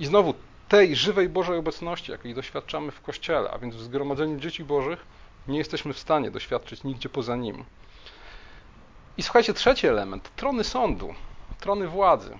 I 0.00 0.06
znowu 0.06 0.34
tej 0.68 0.96
żywej 0.96 1.28
Bożej 1.28 1.58
obecności, 1.58 2.12
jakiej 2.12 2.34
doświadczamy 2.34 2.92
w 2.92 3.00
Kościele, 3.00 3.50
a 3.50 3.58
więc 3.58 3.76
w 3.76 3.80
zgromadzeniu 3.80 4.38
dzieci 4.40 4.64
Bożych, 4.64 5.04
nie 5.48 5.58
jesteśmy 5.58 5.92
w 5.92 5.98
stanie 5.98 6.30
doświadczyć 6.30 6.84
nigdzie 6.84 7.08
poza 7.08 7.36
nim. 7.36 7.64
I 9.16 9.22
słuchajcie, 9.22 9.54
trzeci 9.54 9.86
element 9.86 10.30
trony 10.36 10.64
sądu, 10.64 11.14
trony 11.60 11.88
władzy. 11.88 12.38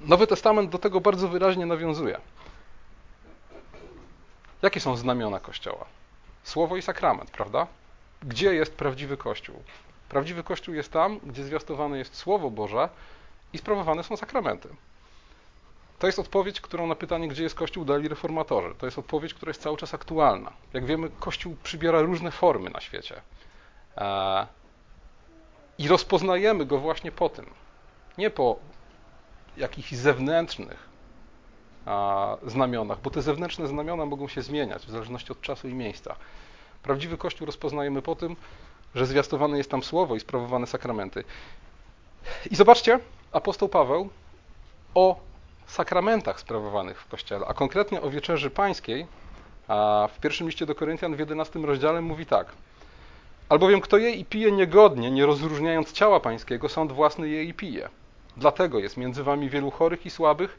Nowy 0.00 0.26
Testament 0.26 0.70
do 0.70 0.78
tego 0.78 1.00
bardzo 1.00 1.28
wyraźnie 1.28 1.66
nawiązuje. 1.66 2.20
Jakie 4.62 4.80
są 4.80 4.96
znamiona 4.96 5.40
Kościoła? 5.40 5.84
Słowo 6.42 6.76
i 6.76 6.82
sakrament, 6.82 7.30
prawda? 7.30 7.66
Gdzie 8.22 8.54
jest 8.54 8.74
prawdziwy 8.74 9.16
Kościół? 9.16 9.62
Prawdziwy 10.08 10.42
Kościół 10.42 10.74
jest 10.74 10.92
tam, 10.92 11.18
gdzie 11.18 11.44
zwiastowane 11.44 11.98
jest 11.98 12.16
Słowo 12.16 12.50
Boże 12.50 12.88
i 13.52 13.58
sprawowane 13.58 14.04
są 14.04 14.16
sakramenty. 14.16 14.68
To 15.98 16.06
jest 16.06 16.18
odpowiedź, 16.18 16.60
którą 16.60 16.86
na 16.86 16.94
pytanie, 16.94 17.28
gdzie 17.28 17.42
jest 17.42 17.54
Kościół, 17.54 17.84
dali 17.84 18.08
reformatorzy. 18.08 18.74
To 18.78 18.86
jest 18.86 18.98
odpowiedź, 18.98 19.34
która 19.34 19.50
jest 19.50 19.62
cały 19.62 19.76
czas 19.76 19.94
aktualna. 19.94 20.52
Jak 20.72 20.86
wiemy, 20.86 21.10
Kościół 21.20 21.56
przybiera 21.62 22.00
różne 22.00 22.30
formy 22.30 22.70
na 22.70 22.80
świecie. 22.80 23.20
E, 23.96 24.46
I 25.78 25.88
rozpoznajemy 25.88 26.66
go 26.66 26.78
właśnie 26.78 27.12
po 27.12 27.28
tym. 27.28 27.46
Nie 28.18 28.30
po 28.30 28.56
jakichś 29.56 29.92
zewnętrznych 29.92 30.91
znamionach, 32.46 33.00
bo 33.00 33.10
te 33.10 33.22
zewnętrzne 33.22 33.66
znamiona 33.66 34.06
mogą 34.06 34.28
się 34.28 34.42
zmieniać 34.42 34.86
w 34.86 34.90
zależności 34.90 35.32
od 35.32 35.40
czasu 35.40 35.68
i 35.68 35.74
miejsca. 35.74 36.16
Prawdziwy 36.82 37.18
Kościół 37.18 37.46
rozpoznajemy 37.46 38.02
po 38.02 38.16
tym, 38.16 38.36
że 38.94 39.06
zwiastowane 39.06 39.58
jest 39.58 39.70
tam 39.70 39.82
słowo 39.82 40.16
i 40.16 40.20
sprawowane 40.20 40.66
sakramenty. 40.66 41.24
I 42.50 42.56
zobaczcie, 42.56 42.98
apostoł 43.32 43.68
Paweł 43.68 44.08
o 44.94 45.20
sakramentach 45.66 46.40
sprawowanych 46.40 47.00
w 47.00 47.08
Kościele, 47.08 47.46
a 47.46 47.54
konkretnie 47.54 48.02
o 48.02 48.10
wieczerzy 48.10 48.50
pańskiej, 48.50 49.06
w 50.08 50.20
pierwszym 50.20 50.46
liście 50.46 50.66
do 50.66 50.74
Koryntian 50.74 51.16
w 51.16 51.18
11 51.18 51.58
rozdziale 51.58 52.00
mówi 52.00 52.26
tak. 52.26 52.46
Albowiem 53.48 53.80
kto 53.80 53.98
je 53.98 54.10
i 54.10 54.24
pije 54.24 54.52
niegodnie, 54.52 55.10
nie 55.10 55.26
rozróżniając 55.26 55.92
ciała 55.92 56.20
pańskiego, 56.20 56.68
sąd 56.68 56.92
własny 56.92 57.28
je 57.28 57.44
i 57.44 57.54
pije. 57.54 57.88
Dlatego 58.36 58.78
jest 58.78 58.96
między 58.96 59.24
wami 59.24 59.50
wielu 59.50 59.70
chorych 59.70 60.06
i 60.06 60.10
słabych, 60.10 60.58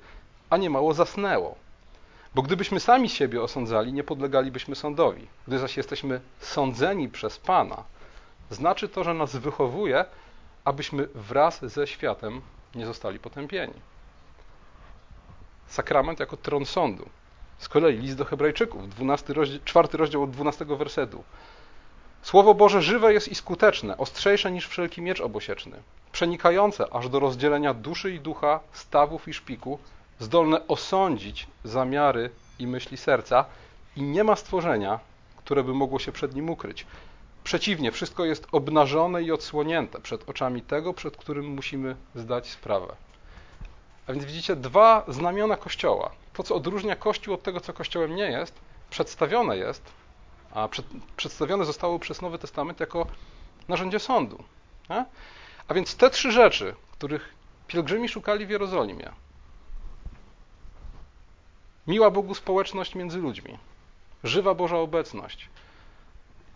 a 0.54 0.58
niemało 0.58 0.94
zasnęło. 0.94 1.56
Bo 2.36 2.42
gdybyśmy 2.42 2.80
sami 2.80 3.10
siebie 3.10 3.42
osądzali, 3.42 3.94
nie 3.94 4.04
podlegalibyśmy 4.04 4.76
sądowi. 4.76 5.28
Gdy 5.48 5.60
zaś 5.60 5.78
jesteśmy 5.78 6.22
sądzeni 6.40 7.10
przez 7.10 7.40
Pana, 7.40 7.84
znaczy 8.50 8.90
to, 8.90 9.04
że 9.04 9.14
nas 9.14 9.36
wychowuje, 9.36 10.06
abyśmy 10.66 11.08
wraz 11.16 11.66
ze 11.66 11.88
światem 11.88 12.42
nie 12.76 12.86
zostali 12.86 13.20
potępieni. 13.20 13.74
Sakrament 15.68 16.20
jako 16.20 16.38
tron 16.38 16.66
sądu. 16.66 17.10
Z 17.58 17.70
kolei 17.70 17.98
list 17.98 18.18
do 18.18 18.26
Hebrajczyków, 18.26 18.90
12 18.90 19.34
rozdział, 19.34 19.60
4 19.66 19.98
rozdział 19.98 20.24
od 20.24 20.32
12 20.32 20.66
wersetu. 20.66 21.24
Słowo 22.22 22.54
Boże 22.54 22.82
żywe 22.82 23.14
jest 23.14 23.28
i 23.28 23.36
skuteczne, 23.36 23.98
ostrzejsze 23.98 24.52
niż 24.52 24.68
wszelki 24.68 25.02
miecz 25.02 25.22
obosieczny, 25.22 25.82
przenikające 26.12 26.94
aż 26.94 27.10
do 27.10 27.20
rozdzielenia 27.20 27.74
duszy 27.74 28.12
i 28.12 28.20
ducha, 28.20 28.60
stawów 28.72 29.28
i 29.28 29.34
szpiku, 29.34 29.80
zdolne 30.24 30.68
osądzić 30.68 31.48
zamiary 31.64 32.30
i 32.60 32.68
myśli 32.68 32.98
serca 32.98 33.46
i 33.96 34.02
nie 34.02 34.24
ma 34.24 34.36
stworzenia, 34.36 35.00
które 35.38 35.64
by 35.64 35.74
mogło 35.74 36.00
się 36.00 36.12
przed 36.12 36.36
nim 36.36 36.50
ukryć. 36.50 36.86
Przeciwnie, 37.44 37.92
wszystko 37.92 38.26
jest 38.26 38.48
obnażone 38.52 39.24
i 39.24 39.32
odsłonięte 39.32 40.00
przed 40.00 40.30
oczami 40.30 40.62
tego, 40.62 40.94
przed 40.94 41.18
którym 41.18 41.46
musimy 41.46 41.96
zdać 42.16 42.50
sprawę. 42.50 42.96
A 44.08 44.14
więc 44.14 44.26
widzicie 44.26 44.56
dwa 44.56 45.04
znamiona 45.08 45.58
Kościoła. 45.58 46.12
To, 46.34 46.44
co 46.44 46.56
odróżnia 46.56 46.96
Kościół 46.96 47.34
od 47.34 47.44
tego, 47.44 47.60
co 47.60 47.74
Kościołem 47.74 48.16
nie 48.16 48.32
jest, 48.32 48.60
przedstawione 48.90 49.58
jest, 49.58 49.84
a 50.54 50.68
przed, 50.68 50.86
przedstawione 51.18 51.66
zostało 51.66 52.00
przez 52.00 52.22
Nowy 52.22 52.40
Testament 52.40 52.80
jako 52.80 53.08
narzędzie 53.68 54.00
sądu. 54.00 54.44
A 55.68 55.74
więc 55.74 55.96
te 55.96 56.10
trzy 56.10 56.32
rzeczy, 56.32 56.76
których 56.92 57.34
pielgrzymi 57.68 58.10
szukali 58.10 58.46
w 58.46 58.50
Jerozolimie, 58.50 59.12
miła 61.88 62.12
Bogu 62.12 62.36
społeczność 62.36 62.96
między 62.96 63.18
ludźmi, 63.18 63.58
żywa 64.24 64.54
Boża 64.54 64.78
obecność, 64.78 65.50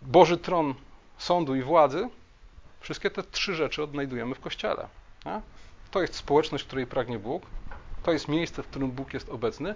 Boży 0.02 0.38
tron 0.38 0.74
sądu 1.18 1.54
i 1.54 1.62
władzy, 1.62 2.08
wszystkie 2.80 3.10
te 3.10 3.22
trzy 3.22 3.54
rzeczy 3.54 3.82
odnajdujemy 3.82 4.34
w 4.34 4.40
Kościele. 4.40 4.88
Nie? 5.26 5.40
To 5.90 6.00
jest 6.02 6.14
społeczność, 6.14 6.64
której 6.64 6.86
pragnie 6.86 7.18
Bóg, 7.18 7.42
to 8.02 8.12
jest 8.12 8.28
miejsce, 8.28 8.62
w 8.62 8.66
którym 8.66 8.90
Bóg 8.90 9.14
jest 9.14 9.28
obecny 9.28 9.74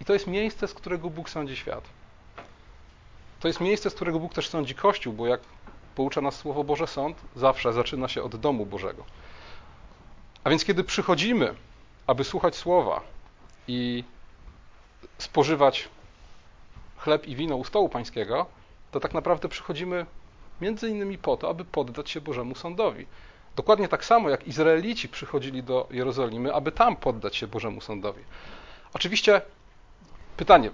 i 0.00 0.04
to 0.04 0.12
jest 0.12 0.26
miejsce, 0.26 0.68
z 0.68 0.74
którego 0.74 1.10
Bóg 1.10 1.30
sądzi 1.30 1.56
świat. 1.56 1.84
To 3.40 3.48
jest 3.48 3.60
miejsce, 3.60 3.90
z 3.90 3.94
którego 3.94 4.20
Bóg 4.20 4.34
też 4.34 4.48
sądzi 4.48 4.74
Kościół, 4.74 5.12
bo 5.12 5.26
jak 5.26 5.40
poucza 5.94 6.20
nas 6.20 6.36
Słowo 6.36 6.64
Boże, 6.64 6.86
sąd 6.86 7.16
zawsze 7.36 7.72
zaczyna 7.72 8.08
się 8.08 8.22
od 8.22 8.36
domu 8.36 8.66
Bożego. 8.66 9.04
A 10.44 10.50
więc 10.50 10.64
kiedy 10.64 10.84
przychodzimy, 10.84 11.54
aby 12.06 12.24
słuchać 12.24 12.56
Słowa 12.56 13.00
i 13.68 14.04
spożywać 15.18 15.88
chleb 16.96 17.26
i 17.26 17.36
wino 17.36 17.56
u 17.56 17.64
stołu 17.64 17.88
pańskiego, 17.88 18.46
to 18.90 19.00
tak 19.00 19.14
naprawdę 19.14 19.48
przychodzimy 19.48 20.06
między 20.60 20.88
innymi 20.88 21.18
po 21.18 21.36
to, 21.36 21.48
aby 21.48 21.64
poddać 21.64 22.10
się 22.10 22.20
Bożemu 22.20 22.54
sądowi. 22.54 23.06
Dokładnie 23.56 23.88
tak 23.88 24.04
samo 24.04 24.30
jak 24.30 24.48
Izraelici 24.48 25.08
przychodzili 25.08 25.62
do 25.62 25.88
Jerozolimy, 25.90 26.54
aby 26.54 26.72
tam 26.72 26.96
poddać 26.96 27.36
się 27.36 27.46
Bożemu 27.46 27.80
sądowi. 27.80 28.22
Oczywiście 28.94 29.42
pytanie, 30.36 30.70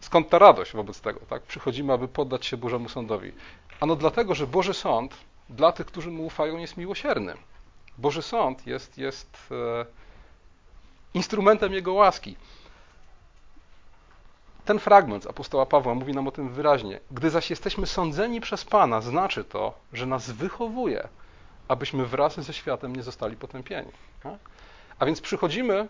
skąd 0.00 0.28
ta 0.28 0.38
radość 0.38 0.72
wobec 0.72 1.00
tego? 1.00 1.20
Tak? 1.20 1.42
Przychodzimy, 1.42 1.92
aby 1.92 2.08
poddać 2.08 2.46
się 2.46 2.56
Bożemu 2.56 2.88
sądowi. 2.88 3.32
Ano 3.80 3.96
dlatego, 3.96 4.34
że 4.34 4.46
Boży 4.46 4.74
sąd 4.74 5.14
dla 5.48 5.72
tych, 5.72 5.86
którzy 5.86 6.10
mu 6.10 6.26
ufają, 6.26 6.58
jest 6.58 6.76
miłosierny. 6.76 7.34
Boży 7.98 8.22
sąd 8.22 8.66
jest, 8.66 8.98
jest 8.98 9.38
e, 9.50 9.86
instrumentem 11.14 11.72
Jego 11.72 11.92
łaski. 11.92 12.36
Ten 14.66 14.78
fragment 14.78 15.26
apostoła 15.26 15.66
Pawła 15.66 15.94
mówi 15.94 16.12
nam 16.12 16.28
o 16.28 16.30
tym 16.30 16.48
wyraźnie. 16.48 17.00
Gdy 17.10 17.30
zaś 17.30 17.50
jesteśmy 17.50 17.86
sądzeni 17.86 18.40
przez 18.40 18.64
Pana, 18.64 19.00
znaczy 19.00 19.44
to, 19.44 19.74
że 19.92 20.06
nas 20.06 20.30
wychowuje, 20.30 21.08
abyśmy 21.68 22.06
wraz 22.06 22.40
ze 22.40 22.52
światem 22.52 22.96
nie 22.96 23.02
zostali 23.02 23.36
potępieni. 23.36 23.90
A 24.98 25.06
więc 25.06 25.20
przychodzimy 25.20 25.88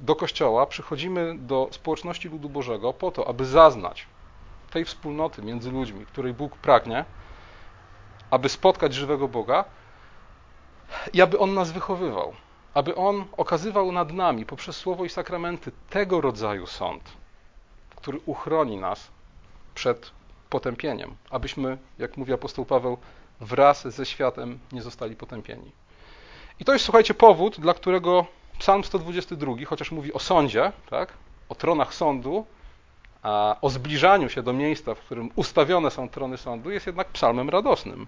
do 0.00 0.16
Kościoła, 0.16 0.66
przychodzimy 0.66 1.38
do 1.38 1.68
społeczności 1.70 2.28
ludu 2.28 2.48
Bożego 2.48 2.92
po 2.92 3.10
to, 3.10 3.28
aby 3.28 3.44
zaznać 3.44 4.06
tej 4.70 4.84
wspólnoty 4.84 5.42
między 5.42 5.70
ludźmi, 5.70 6.06
której 6.06 6.34
Bóg 6.34 6.56
pragnie, 6.56 7.04
aby 8.30 8.48
spotkać 8.48 8.94
żywego 8.94 9.28
Boga 9.28 9.64
i 11.12 11.22
aby 11.22 11.38
On 11.38 11.54
nas 11.54 11.72
wychowywał, 11.72 12.34
aby 12.74 12.94
On 12.94 13.24
okazywał 13.36 13.92
nad 13.92 14.12
nami 14.12 14.46
poprzez 14.46 14.76
słowo 14.76 15.04
i 15.04 15.08
sakramenty 15.08 15.72
tego 15.90 16.20
rodzaju 16.20 16.66
sąd, 16.66 17.02
który 18.06 18.20
uchroni 18.26 18.76
nas 18.76 19.10
przed 19.74 20.10
potępieniem, 20.50 21.16
abyśmy, 21.30 21.78
jak 21.98 22.16
mówi 22.16 22.32
apostoł 22.32 22.64
Paweł, 22.64 22.98
wraz 23.40 23.88
ze 23.88 24.06
światem 24.06 24.58
nie 24.72 24.82
zostali 24.82 25.16
potępieni. 25.16 25.70
I 26.60 26.64
to 26.64 26.72
jest, 26.72 26.84
słuchajcie, 26.84 27.14
powód, 27.14 27.60
dla 27.60 27.74
którego 27.74 28.26
Psalm 28.58 28.84
122, 28.84 29.52
chociaż 29.66 29.90
mówi 29.90 30.12
o 30.12 30.18
sądzie, 30.18 30.72
tak, 30.90 31.12
o 31.48 31.54
tronach 31.54 31.94
sądu, 31.94 32.46
a 33.22 33.56
o 33.62 33.70
zbliżaniu 33.70 34.28
się 34.28 34.42
do 34.42 34.52
miejsca, 34.52 34.94
w 34.94 35.00
którym 35.00 35.30
ustawione 35.36 35.90
są 35.90 36.08
trony 36.08 36.36
sądu, 36.36 36.70
jest 36.70 36.86
jednak 36.86 37.08
psalmem 37.08 37.50
radosnym. 37.50 38.06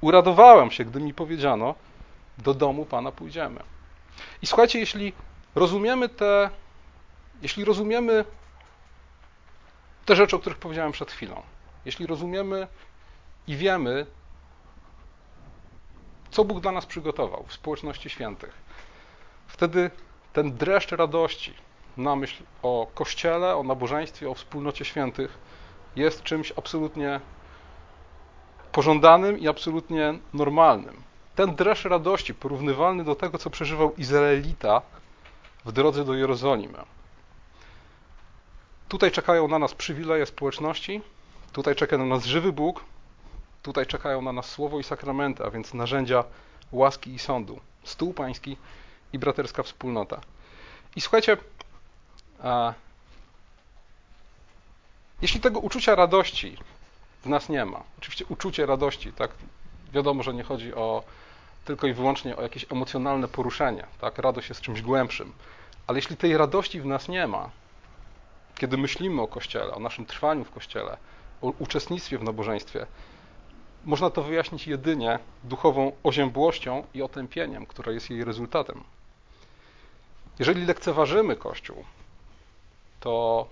Uradowałem 0.00 0.70
się, 0.70 0.84
gdy 0.84 1.00
mi 1.00 1.14
powiedziano, 1.14 1.74
do 2.38 2.54
domu 2.54 2.84
Pana 2.86 3.12
pójdziemy. 3.12 3.60
I 4.42 4.46
słuchajcie, 4.46 4.78
jeśli 4.78 5.12
rozumiemy 5.54 6.08
te, 6.08 6.50
jeśli 7.42 7.64
rozumiemy 7.64 8.24
te 10.04 10.16
rzeczy, 10.16 10.36
o 10.36 10.38
których 10.38 10.58
powiedziałem 10.58 10.92
przed 10.92 11.12
chwilą, 11.12 11.42
jeśli 11.84 12.06
rozumiemy 12.06 12.68
i 13.46 13.56
wiemy, 13.56 14.06
co 16.30 16.44
Bóg 16.44 16.60
dla 16.60 16.72
nas 16.72 16.86
przygotował 16.86 17.44
w 17.48 17.52
społeczności 17.52 18.10
świętych, 18.10 18.54
wtedy 19.46 19.90
ten 20.32 20.56
dreszcz 20.56 20.92
radości 20.92 21.54
na 21.96 22.16
myśl 22.16 22.44
o 22.62 22.86
Kościele, 22.94 23.56
o 23.56 23.62
nabożeństwie, 23.62 24.30
o 24.30 24.34
wspólnocie 24.34 24.84
świętych 24.84 25.38
jest 25.96 26.22
czymś 26.22 26.52
absolutnie 26.56 27.20
pożądanym 28.72 29.38
i 29.38 29.48
absolutnie 29.48 30.18
normalnym. 30.32 31.02
Ten 31.34 31.54
dreszcz 31.54 31.84
radości 31.84 32.34
porównywalny 32.34 33.04
do 33.04 33.14
tego, 33.14 33.38
co 33.38 33.50
przeżywał 33.50 33.94
Izraelita 33.96 34.82
w 35.64 35.72
drodze 35.72 36.04
do 36.04 36.14
Jerozolimy. 36.14 36.78
Tutaj 38.94 39.10
czekają 39.10 39.48
na 39.48 39.58
nas 39.58 39.74
przywileje 39.74 40.26
społeczności, 40.26 41.02
tutaj 41.52 41.74
czeka 41.76 41.98
na 41.98 42.04
nas 42.04 42.24
żywy 42.24 42.52
Bóg, 42.52 42.84
tutaj 43.62 43.86
czekają 43.86 44.22
na 44.22 44.32
nas 44.32 44.46
słowo 44.46 44.80
i 44.80 44.84
sakramenty, 44.84 45.44
a 45.44 45.50
więc 45.50 45.74
narzędzia 45.74 46.24
łaski 46.72 47.14
i 47.14 47.18
sądu, 47.18 47.60
stół 47.84 48.14
pański 48.14 48.56
i 49.12 49.18
braterska 49.18 49.62
wspólnota. 49.62 50.20
I 50.96 51.00
słuchajcie, 51.00 51.36
a, 52.42 52.74
jeśli 55.22 55.40
tego 55.40 55.60
uczucia 55.60 55.94
radości 55.94 56.56
w 57.22 57.26
nas 57.26 57.48
nie 57.48 57.64
ma, 57.64 57.82
oczywiście 57.98 58.24
uczucie 58.28 58.66
radości, 58.66 59.12
tak, 59.12 59.30
wiadomo, 59.92 60.22
że 60.22 60.34
nie 60.34 60.42
chodzi 60.42 60.74
o 60.74 61.02
tylko 61.64 61.86
i 61.86 61.92
wyłącznie 61.92 62.36
o 62.36 62.42
jakieś 62.42 62.72
emocjonalne 62.72 63.28
poruszenie, 63.28 63.86
tak, 64.00 64.18
radość 64.18 64.48
jest 64.48 64.60
czymś 64.60 64.82
głębszym, 64.82 65.32
ale 65.86 65.98
jeśli 65.98 66.16
tej 66.16 66.36
radości 66.36 66.80
w 66.80 66.86
nas 66.86 67.08
nie 67.08 67.26
ma, 67.26 67.50
kiedy 68.56 68.76
myślimy 68.76 69.22
o 69.22 69.26
Kościele, 69.26 69.74
o 69.74 69.80
naszym 69.80 70.06
trwaniu 70.06 70.44
w 70.44 70.50
Kościele, 70.50 70.96
o 71.42 71.52
uczestnictwie 71.58 72.18
w 72.18 72.22
nabożeństwie, 72.22 72.86
można 73.84 74.10
to 74.10 74.22
wyjaśnić 74.22 74.66
jedynie 74.66 75.18
duchową 75.44 75.92
oziębłością 76.02 76.86
i 76.94 77.02
otępieniem, 77.02 77.66
które 77.66 77.94
jest 77.94 78.10
jej 78.10 78.24
rezultatem. 78.24 78.84
Jeżeli 80.38 80.66
lekceważymy 80.66 81.36
Kościół, 81.36 81.84
to 83.00 83.46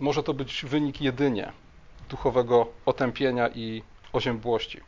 może 0.00 0.22
to 0.22 0.34
być 0.34 0.64
wynik 0.64 1.00
jedynie 1.00 1.52
duchowego 2.08 2.66
otępienia 2.86 3.48
i 3.48 3.82
oziębłości. 4.12 4.80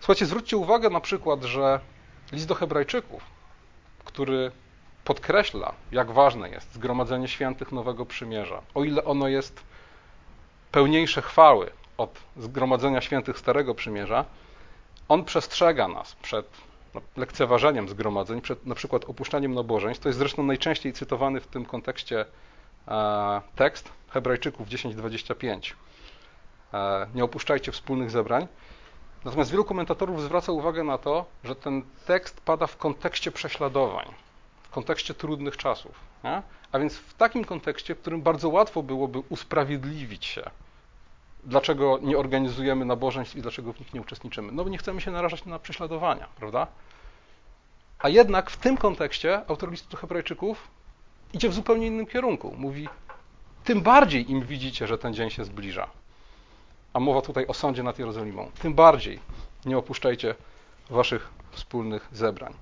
Słuchajcie, 0.00 0.26
zwróćcie 0.26 0.56
uwagę 0.56 0.90
na 0.90 1.00
przykład, 1.00 1.42
że 1.42 1.80
list 2.32 2.48
do 2.48 2.54
Hebrajczyków, 2.54 3.22
który 4.04 4.52
podkreśla, 5.04 5.72
jak 5.92 6.10
ważne 6.10 6.50
jest 6.50 6.74
zgromadzenie 6.74 7.28
świętych 7.28 7.72
Nowego 7.72 8.06
Przymierza, 8.06 8.62
o 8.74 8.84
ile 8.84 9.04
ono 9.04 9.28
jest 9.28 9.62
pełniejsze 10.72 11.22
chwały 11.22 11.70
od 11.98 12.18
zgromadzenia 12.36 13.00
świętych 13.00 13.38
Starego 13.38 13.74
Przymierza, 13.74 14.24
on 15.08 15.24
przestrzega 15.24 15.88
nas 15.88 16.14
przed 16.14 16.46
no, 16.94 17.00
lekceważeniem 17.16 17.88
zgromadzeń, 17.88 18.40
przed 18.40 18.66
na 18.66 18.74
przykład 18.74 19.04
opuszczaniem 19.04 19.54
nabożeństw. 19.54 20.02
To 20.02 20.08
jest 20.08 20.18
zresztą 20.18 20.42
najczęściej 20.42 20.92
cytowany 20.92 21.40
w 21.40 21.46
tym 21.46 21.64
kontekście 21.64 22.24
e, 22.88 23.40
tekst 23.56 23.92
Hebrajczyków 24.10 24.68
10:25. 24.68 25.72
E, 26.74 27.06
nie 27.14 27.24
opuszczajcie 27.24 27.72
wspólnych 27.72 28.10
zebrań. 28.10 28.46
Natomiast 29.24 29.50
wielu 29.50 29.64
komentatorów 29.64 30.22
zwraca 30.22 30.52
uwagę 30.52 30.84
na 30.84 30.98
to, 30.98 31.24
że 31.44 31.56
ten 31.56 31.82
tekst 32.06 32.40
pada 32.40 32.66
w 32.66 32.76
kontekście 32.76 33.32
prześladowań, 33.32 34.06
kontekście 34.72 35.14
trudnych 35.14 35.56
czasów. 35.56 35.94
Nie? 36.24 36.42
A 36.72 36.78
więc 36.78 36.96
w 36.96 37.14
takim 37.14 37.44
kontekście, 37.44 37.94
w 37.94 37.98
którym 37.98 38.22
bardzo 38.22 38.48
łatwo 38.48 38.82
byłoby 38.82 39.18
usprawiedliwić 39.28 40.24
się, 40.26 40.50
dlaczego 41.44 41.98
nie 42.02 42.18
organizujemy 42.18 42.84
nabożeństw 42.84 43.36
i 43.36 43.42
dlaczego 43.42 43.72
w 43.72 43.80
nich 43.80 43.94
nie 43.94 44.00
uczestniczymy. 44.00 44.52
No 44.52 44.64
bo 44.64 44.70
nie 44.70 44.78
chcemy 44.78 45.00
się 45.00 45.10
narażać 45.10 45.44
na 45.44 45.58
prześladowania, 45.58 46.28
prawda? 46.36 46.66
A 47.98 48.08
jednak 48.08 48.50
w 48.50 48.56
tym 48.56 48.76
kontekście 48.76 49.40
autor 49.48 49.70
listu 49.70 49.96
Hebrajczyków 49.96 50.68
idzie 51.32 51.48
w 51.48 51.54
zupełnie 51.54 51.86
innym 51.86 52.06
kierunku. 52.06 52.54
Mówi, 52.58 52.88
tym 53.64 53.82
bardziej 53.82 54.30
im 54.30 54.42
widzicie, 54.42 54.86
że 54.86 54.98
ten 54.98 55.14
dzień 55.14 55.30
się 55.30 55.44
zbliża 55.44 55.88
a 56.92 57.00
mowa 57.00 57.22
tutaj 57.22 57.46
o 57.46 57.54
sądzie 57.54 57.82
nad 57.82 57.98
Jerozolimą, 57.98 58.50
tym 58.62 58.74
bardziej 58.74 59.20
nie 59.64 59.78
opuszczajcie 59.78 60.34
waszych 60.90 61.28
wspólnych 61.50 62.08
zebrań. 62.12 62.54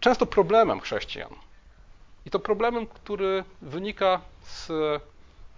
Często 0.00 0.26
problemem 0.26 0.80
chrześcijan, 0.80 1.34
i 2.26 2.30
to 2.30 2.38
problemem, 2.38 2.86
który 2.86 3.44
wynika 3.62 4.20
z 4.42 4.72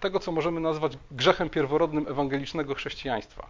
tego, 0.01 0.21
co 0.21 0.33
możemy 0.33 0.61
nazwać 0.61 0.99
grzechem 1.11 1.51
pierworodnym 1.51 2.09
ewangelicznego 2.09 2.75
chrześcijaństwa. 2.75 3.47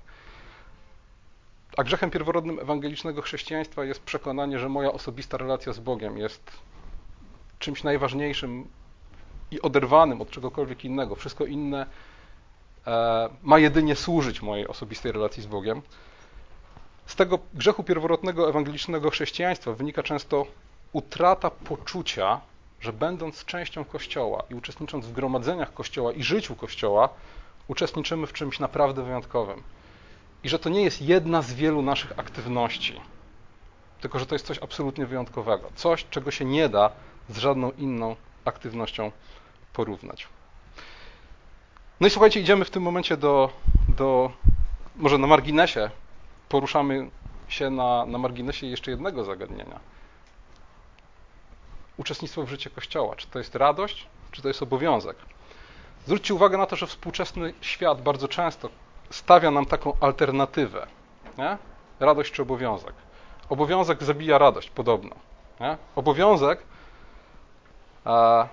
A 1.76 1.84
grzechem 1.84 2.10
pierworodnym 2.10 2.58
ewangelicznego 2.58 3.22
chrześcijaństwa 3.22 3.84
jest 3.84 4.02
przekonanie, 4.02 4.58
że 4.58 4.68
moja 4.68 4.92
osobista 4.92 5.36
relacja 5.36 5.72
z 5.72 5.80
Bogiem 5.80 6.18
jest 6.18 6.50
czymś 7.58 7.82
najważniejszym 7.82 8.68
i 9.50 9.60
oderwanym 9.60 10.20
od 10.20 10.30
czegokolwiek 10.30 10.84
innego. 10.84 11.14
Wszystko 11.14 11.44
inne 11.44 11.86
e, 12.86 13.28
ma 13.42 13.58
jedynie 13.58 13.96
służyć 13.96 14.42
mojej 14.42 14.68
osobistej 14.68 15.12
relacji 15.12 15.42
z 15.42 15.46
Bogiem. 15.46 15.82
Z 17.06 17.16
tego 17.16 17.38
grzechu 17.54 17.82
pierworodnego 17.84 18.48
ewangelicznego 18.48 19.10
chrześcijaństwa 19.10 19.72
wynika 19.72 20.02
często 20.02 20.46
utrata 20.92 21.50
poczucia, 21.50 22.40
że 22.80 22.92
będąc 22.92 23.44
częścią 23.44 23.84
Kościoła 23.84 24.42
i 24.50 24.54
uczestnicząc 24.54 25.06
w 25.06 25.12
gromadzeniach 25.12 25.74
Kościoła 25.74 26.12
i 26.12 26.22
życiu 26.22 26.54
Kościoła, 26.54 27.08
uczestniczymy 27.68 28.26
w 28.26 28.32
czymś 28.32 28.58
naprawdę 28.58 29.02
wyjątkowym. 29.02 29.62
I 30.44 30.48
że 30.48 30.58
to 30.58 30.68
nie 30.68 30.82
jest 30.82 31.02
jedna 31.02 31.42
z 31.42 31.52
wielu 31.54 31.82
naszych 31.82 32.18
aktywności, 32.18 33.00
tylko 34.00 34.18
że 34.18 34.26
to 34.26 34.34
jest 34.34 34.46
coś 34.46 34.58
absolutnie 34.58 35.06
wyjątkowego. 35.06 35.70
Coś, 35.74 36.06
czego 36.10 36.30
się 36.30 36.44
nie 36.44 36.68
da 36.68 36.90
z 37.28 37.38
żadną 37.38 37.70
inną 37.70 38.16
aktywnością 38.44 39.12
porównać. 39.72 40.28
No 42.00 42.06
i 42.06 42.10
słuchajcie, 42.10 42.40
idziemy 42.40 42.64
w 42.64 42.70
tym 42.70 42.82
momencie 42.82 43.16
do, 43.16 43.50
do 43.96 44.32
może 44.96 45.18
na 45.18 45.26
marginesie, 45.26 45.90
poruszamy 46.48 47.10
się 47.48 47.70
na, 47.70 48.06
na 48.06 48.18
marginesie 48.18 48.66
jeszcze 48.66 48.90
jednego 48.90 49.24
zagadnienia. 49.24 49.80
Uczestnictwo 51.96 52.42
w 52.42 52.48
życiu 52.48 52.70
Kościoła. 52.70 53.16
Czy 53.16 53.26
to 53.26 53.38
jest 53.38 53.54
radość, 53.54 54.06
czy 54.30 54.42
to 54.42 54.48
jest 54.48 54.62
obowiązek? 54.62 55.16
Zwróćcie 56.04 56.34
uwagę 56.34 56.58
na 56.58 56.66
to, 56.66 56.76
że 56.76 56.86
współczesny 56.86 57.54
świat 57.60 58.02
bardzo 58.02 58.28
często 58.28 58.68
stawia 59.10 59.50
nam 59.50 59.66
taką 59.66 59.96
alternatywę. 60.00 60.86
Nie? 61.38 61.58
Radość 62.00 62.32
czy 62.32 62.42
obowiązek. 62.42 62.94
Obowiązek 63.48 64.02
zabija 64.02 64.38
radość, 64.38 64.70
podobno. 64.70 65.16
Nie? 65.60 65.76
Obowiązek 65.96 66.62
a, 68.04 68.48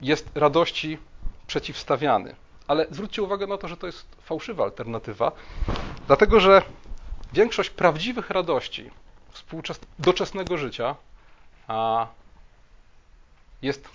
jest 0.00 0.30
radości 0.34 0.98
przeciwstawiany. 1.46 2.36
Ale 2.68 2.86
zwróćcie 2.90 3.22
uwagę 3.22 3.46
na 3.46 3.58
to, 3.58 3.68
że 3.68 3.76
to 3.76 3.86
jest 3.86 4.16
fałszywa 4.22 4.64
alternatywa, 4.64 5.32
dlatego 6.06 6.40
że 6.40 6.62
większość 7.32 7.70
prawdziwych 7.70 8.30
radości 8.30 8.90
doczesnego 9.98 10.56
życia 10.56 10.96
a, 11.68 12.06
jest 13.62 13.88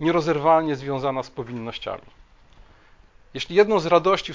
nierozerwalnie 0.00 0.76
związana 0.76 1.22
z 1.22 1.30
powinnościami. 1.30 2.02
Jeśli 3.34 3.56
jedną 3.56 3.80
z 3.80 3.86
radości 3.86 4.32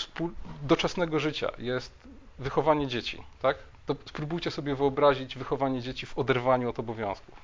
doczesnego 0.62 1.20
życia 1.20 1.52
jest 1.58 1.94
wychowanie 2.40 2.88
dzieci, 2.88 3.24
tak, 3.42 3.58
to 3.86 3.96
spróbujcie 4.06 4.52
sobie 4.52 4.76
wyobrazić 4.76 5.38
wychowanie 5.38 5.82
dzieci 5.82 6.06
w 6.06 6.18
oderwaniu 6.18 6.70
od 6.70 6.80
obowiązków. 6.80 7.36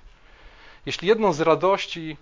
Jeśli 0.86 1.08
jedną 1.08 1.34
z 1.34 1.42
radości 1.42 2.18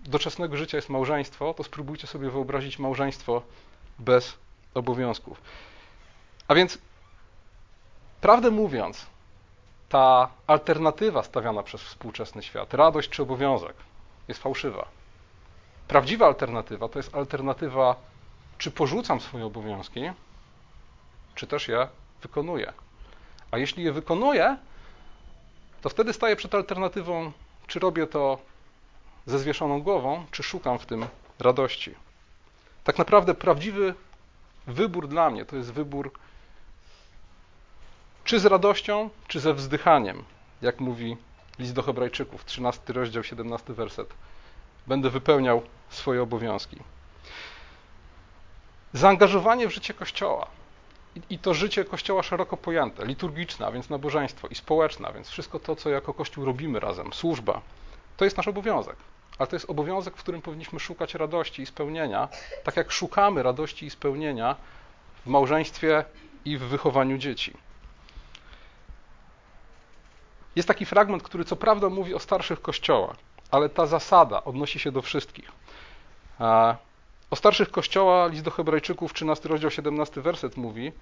doczesnego 0.00 0.56
życia 0.56 0.78
jest 0.78 0.88
małżeństwo, 0.88 1.54
to 1.54 1.64
spróbujcie 1.64 2.06
sobie 2.06 2.30
wyobrazić 2.30 2.78
małżeństwo 2.78 3.42
bez 3.98 4.36
obowiązków. 4.74 5.40
A 6.48 6.54
więc, 6.54 6.78
prawdę 8.20 8.50
mówiąc, 8.50 9.06
ta 9.88 10.28
alternatywa 10.46 11.22
stawiana 11.22 11.62
przez 11.62 11.82
współczesny 11.82 12.42
świat, 12.42 12.74
radość 12.74 13.08
czy 13.10 13.22
obowiązek, 13.22 13.76
jest 14.28 14.42
fałszywa. 14.42 14.88
Prawdziwa 15.88 16.26
alternatywa 16.26 16.88
to 16.88 16.98
jest 16.98 17.14
alternatywa, 17.14 17.96
czy 18.58 18.70
porzucam 18.70 19.20
swoje 19.20 19.46
obowiązki, 19.46 20.00
czy 21.34 21.46
też 21.46 21.68
je 21.68 21.88
wykonuję. 22.22 22.72
A 23.50 23.58
jeśli 23.58 23.84
je 23.84 23.92
wykonuję, 23.92 24.56
to 25.82 25.88
wtedy 25.88 26.12
staję 26.12 26.36
przed 26.36 26.54
alternatywą, 26.54 27.32
czy 27.66 27.78
robię 27.78 28.06
to 28.06 28.38
ze 29.26 29.38
zwieszoną 29.38 29.82
głową, 29.82 30.26
czy 30.30 30.42
szukam 30.42 30.78
w 30.78 30.86
tym 30.86 31.06
radości. 31.38 31.94
Tak 32.84 32.98
naprawdę 32.98 33.34
prawdziwy 33.34 33.94
wybór 34.66 35.08
dla 35.08 35.30
mnie 35.30 35.44
to 35.44 35.56
jest 35.56 35.72
wybór 35.72 36.12
czy 38.24 38.40
z 38.40 38.46
radością, 38.46 39.10
czy 39.28 39.40
ze 39.40 39.54
wzdychaniem, 39.54 40.24
jak 40.62 40.80
mówi 40.80 41.16
list 41.58 41.74
do 41.74 41.82
Hebrajczyków, 41.82 42.44
13 42.44 42.92
rozdział, 42.92 43.22
17 43.22 43.72
werset. 43.74 44.14
Będę 44.86 45.10
wypełniał 45.10 45.62
swoje 45.88 46.22
obowiązki. 46.22 46.76
Zaangażowanie 48.92 49.68
w 49.68 49.74
życie 49.74 49.94
Kościoła 49.94 50.46
i 51.30 51.38
to 51.38 51.54
życie 51.54 51.84
Kościoła 51.84 52.22
szeroko 52.22 52.56
pojęte, 52.56 53.06
liturgiczne, 53.06 53.66
a 53.66 53.72
więc 53.72 53.90
nabożeństwo 53.90 54.48
i 54.48 54.54
społeczne, 54.54 55.08
a 55.08 55.12
więc 55.12 55.28
wszystko 55.28 55.58
to, 55.58 55.76
co 55.76 55.90
jako 55.90 56.14
Kościół 56.14 56.44
robimy 56.44 56.80
razem, 56.80 57.12
służba, 57.12 57.60
to 58.16 58.24
jest 58.24 58.36
nasz 58.36 58.48
obowiązek. 58.48 58.96
Ale 59.38 59.46
to 59.46 59.56
jest 59.56 59.70
obowiązek, 59.70 60.16
w 60.16 60.20
którym 60.20 60.42
powinniśmy 60.42 60.80
szukać 60.80 61.14
radości 61.14 61.62
i 61.62 61.66
spełnienia, 61.66 62.28
tak 62.64 62.76
jak 62.76 62.92
szukamy 62.92 63.42
radości 63.42 63.86
i 63.86 63.90
spełnienia 63.90 64.56
w 65.24 65.26
małżeństwie 65.26 66.04
i 66.44 66.58
w 66.58 66.62
wychowaniu 66.62 67.18
dzieci. 67.18 67.63
Jest 70.56 70.68
taki 70.68 70.86
fragment, 70.86 71.22
który 71.22 71.44
co 71.44 71.56
prawda 71.56 71.88
mówi 71.88 72.14
o 72.14 72.18
starszych 72.18 72.62
kościołach, 72.62 73.16
ale 73.50 73.68
ta 73.68 73.86
zasada 73.86 74.44
odnosi 74.44 74.78
się 74.78 74.92
do 74.92 75.02
wszystkich. 75.02 75.52
O 77.30 77.36
starszych 77.36 77.70
kościołach 77.70 78.32
list 78.32 78.44
do 78.44 78.50
Hebrajczyków, 78.50 79.14
13 79.14 79.48
rozdział, 79.48 79.70
17 79.70 80.20
werset 80.20 80.56
mówi, 80.56 80.92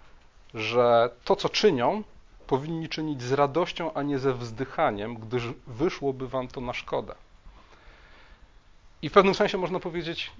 że 0.54 1.10
to, 1.24 1.36
co 1.36 1.48
czynią, 1.48 2.02
powinni 2.46 2.88
czynić 2.88 3.22
z 3.22 3.32
radością, 3.32 3.94
a 3.94 4.02
nie 4.02 4.18
ze 4.18 4.34
wzdychaniem, 4.34 5.14
gdyż 5.14 5.42
wyszłoby 5.66 6.28
wam 6.28 6.48
to 6.48 6.60
na 6.60 6.72
szkodę. 6.72 7.14
I 9.02 9.08
w 9.08 9.12
pewnym 9.12 9.34
sensie 9.34 9.58
można 9.58 9.80
powiedzieć, 9.80 10.30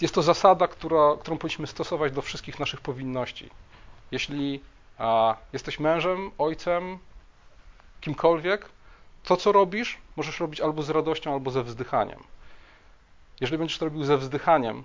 jest 0.00 0.14
to 0.14 0.22
zasada, 0.22 0.68
która, 0.68 1.16
którą 1.20 1.38
powinniśmy 1.38 1.66
stosować 1.66 2.12
do 2.12 2.22
wszystkich 2.22 2.60
naszych 2.60 2.80
powinności. 2.80 3.50
Jeśli 4.10 4.60
a, 4.98 5.36
jesteś 5.52 5.80
mężem, 5.80 6.30
ojcem, 6.38 6.98
kimkolwiek, 8.00 8.68
to 9.24 9.36
co 9.36 9.52
robisz, 9.52 9.98
możesz 10.16 10.40
robić 10.40 10.60
albo 10.60 10.82
z 10.82 10.90
radością, 10.90 11.32
albo 11.32 11.50
ze 11.50 11.62
wzdychaniem. 11.62 12.22
Jeżeli 13.40 13.58
będziesz 13.58 13.78
to 13.78 13.84
robił 13.84 14.04
ze 14.04 14.18
wzdychaniem, 14.18 14.82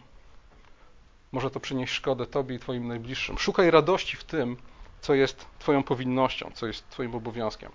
może 1.32 1.52
to 1.52 1.60
przynieść 1.60 1.93
szkodę 1.93 2.26
Tobie 2.26 2.56
i 2.56 2.60
Twoim 2.60 2.88
najbliższym. 2.88 3.38
Szukaj 3.38 3.71
radości 3.71 4.17
w 4.17 4.24
tym, 4.24 4.58
co 5.02 5.13
jest 5.13 5.45
Twoją 5.60 5.84
powinnością, 5.84 6.52
co 6.54 6.67
jest 6.67 6.89
Twoim 6.89 7.15
obowiązkiem. 7.15 7.71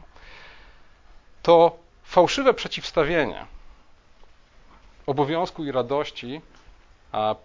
To 1.43 1.77
fałszywe 2.03 2.55
przeciwstawienie 2.55 3.47
obowiązku 5.07 5.65
i 5.65 5.73
radości 5.73 6.41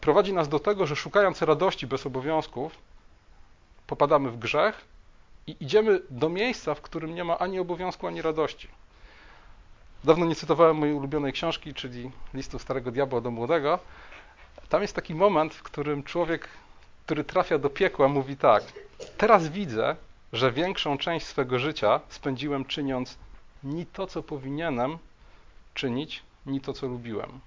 prowadzi 0.01 0.33
nas 0.33 0.49
do 0.49 0.59
tego, 0.59 0.85
że 0.85 0.95
szukając 0.95 1.41
radości 1.41 1.87
bez 1.87 2.05
obowiązków, 2.05 2.77
popadamy 3.87 4.31
w 4.31 4.39
grzech 4.39 4.85
i 5.47 5.55
idziemy 5.59 6.01
do 6.09 6.29
miejsca, 6.29 6.75
w 6.75 6.81
którym 6.81 7.15
nie 7.15 7.23
ma 7.23 7.39
ani 7.39 7.59
obowiązku, 7.59 8.07
ani 8.07 8.21
radości. 8.21 8.67
Dawno 10.03 10.25
nie 10.25 10.35
cytowałem 10.35 10.77
mojej 10.77 10.95
ulubionej 10.95 11.33
książki, 11.33 11.73
czyli 11.73 12.11
listu 12.33 12.59
Starego 12.59 12.91
Diabła 12.91 13.21
do 13.21 13.31
Młodego. 13.31 13.79
Tam 14.69 14.81
jest 14.81 14.95
taki 14.95 15.15
moment, 15.15 15.53
w 15.53 15.63
którym 15.63 16.03
człowiek, 16.03 16.47
który 17.05 17.23
trafia 17.23 17.57
do 17.57 17.69
piekła, 17.69 18.07
mówi 18.07 18.37
tak: 18.37 18.63
Teraz 19.17 19.47
widzę, 19.47 19.95
że 20.33 20.51
większą 20.51 20.97
część 20.97 21.25
swego 21.25 21.59
życia 21.59 21.99
spędziłem 22.09 22.65
czyniąc 22.65 23.17
ni 23.63 23.85
to, 23.85 24.07
co 24.07 24.23
powinienem 24.23 24.97
czynić, 25.73 26.23
ni 26.45 26.61
to, 26.61 26.73
co 26.73 26.87
lubiłem. 26.87 27.39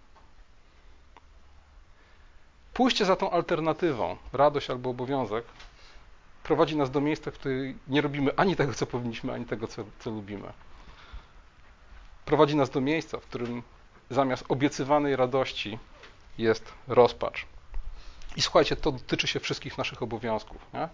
Pójście 2.74 3.04
za 3.04 3.16
tą 3.16 3.30
alternatywą, 3.30 4.16
radość 4.32 4.70
albo 4.70 4.90
obowiązek, 4.90 5.44
prowadzi 6.44 6.76
nas 6.76 6.90
do 6.90 7.00
miejsca, 7.00 7.30
w 7.30 7.34
którym 7.34 7.78
nie 7.88 8.00
robimy 8.00 8.30
ani 8.36 8.56
tego, 8.56 8.74
co 8.74 8.86
powinniśmy, 8.86 9.32
ani 9.32 9.44
tego, 9.44 9.68
co, 9.68 9.84
co 9.98 10.10
lubimy. 10.10 10.52
Prowadzi 12.24 12.56
nas 12.56 12.70
do 12.70 12.80
miejsca, 12.80 13.18
w 13.18 13.22
którym 13.22 13.62
zamiast 14.10 14.44
obiecywanej 14.48 15.16
radości 15.16 15.78
jest 16.38 16.72
rozpacz. 16.88 17.46
I 18.36 18.42
słuchajcie, 18.42 18.76
to 18.76 18.92
dotyczy 18.92 19.26
się 19.26 19.40
wszystkich 19.40 19.78
naszych 19.78 20.02
obowiązków. 20.02 20.66
Nie? 20.74 20.88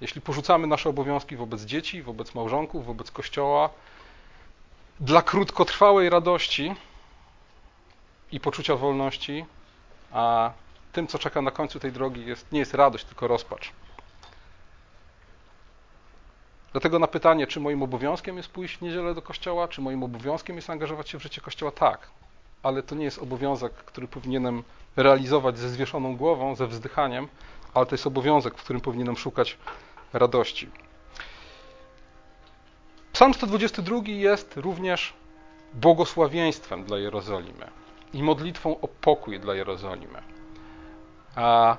Jeśli 0.00 0.20
porzucamy 0.20 0.66
nasze 0.66 0.88
obowiązki 0.88 1.36
wobec 1.36 1.62
dzieci, 1.62 2.02
wobec 2.02 2.34
małżonków, 2.34 2.86
wobec 2.86 3.10
kościoła, 3.10 3.70
dla 5.00 5.22
krótkotrwałej 5.22 6.10
radości 6.10 6.74
i 8.32 8.40
poczucia 8.40 8.76
wolności, 8.76 9.44
a 10.12 10.52
tym, 10.92 11.06
co 11.06 11.18
czeka 11.18 11.42
na 11.42 11.50
końcu 11.50 11.80
tej 11.80 11.92
drogi, 11.92 12.26
jest, 12.26 12.52
nie 12.52 12.58
jest 12.58 12.74
radość, 12.74 13.04
tylko 13.04 13.28
rozpacz. 13.28 13.72
Dlatego 16.72 16.98
na 16.98 17.06
pytanie, 17.06 17.46
czy 17.46 17.60
moim 17.60 17.82
obowiązkiem 17.82 18.36
jest 18.36 18.48
pójść 18.48 18.76
w 18.76 18.82
niedzielę 18.82 19.14
do 19.14 19.22
kościoła, 19.22 19.68
czy 19.68 19.80
moim 19.80 20.02
obowiązkiem 20.02 20.56
jest 20.56 20.70
angażować 20.70 21.08
się 21.08 21.18
w 21.18 21.22
życie 21.22 21.40
kościoła, 21.40 21.72
tak. 21.72 22.08
Ale 22.62 22.82
to 22.82 22.94
nie 22.94 23.04
jest 23.04 23.18
obowiązek, 23.18 23.72
który 23.72 24.08
powinienem 24.08 24.62
realizować 24.96 25.58
ze 25.58 25.68
zwieszoną 25.68 26.16
głową, 26.16 26.54
ze 26.54 26.66
wzdychaniem, 26.66 27.28
ale 27.74 27.86
to 27.86 27.94
jest 27.94 28.06
obowiązek, 28.06 28.58
w 28.58 28.62
którym 28.64 28.80
powinienem 28.80 29.16
szukać 29.16 29.58
radości. 30.12 30.70
Psalm 33.12 33.34
122 33.34 33.96
jest 34.06 34.56
również 34.56 35.14
błogosławieństwem 35.72 36.84
dla 36.84 36.98
Jerozolimy 36.98 37.70
i 38.12 38.22
modlitwą 38.22 38.80
o 38.80 38.88
pokój 38.88 39.40
dla 39.40 39.54
Jerozolimy. 39.54 40.22
A 41.36 41.76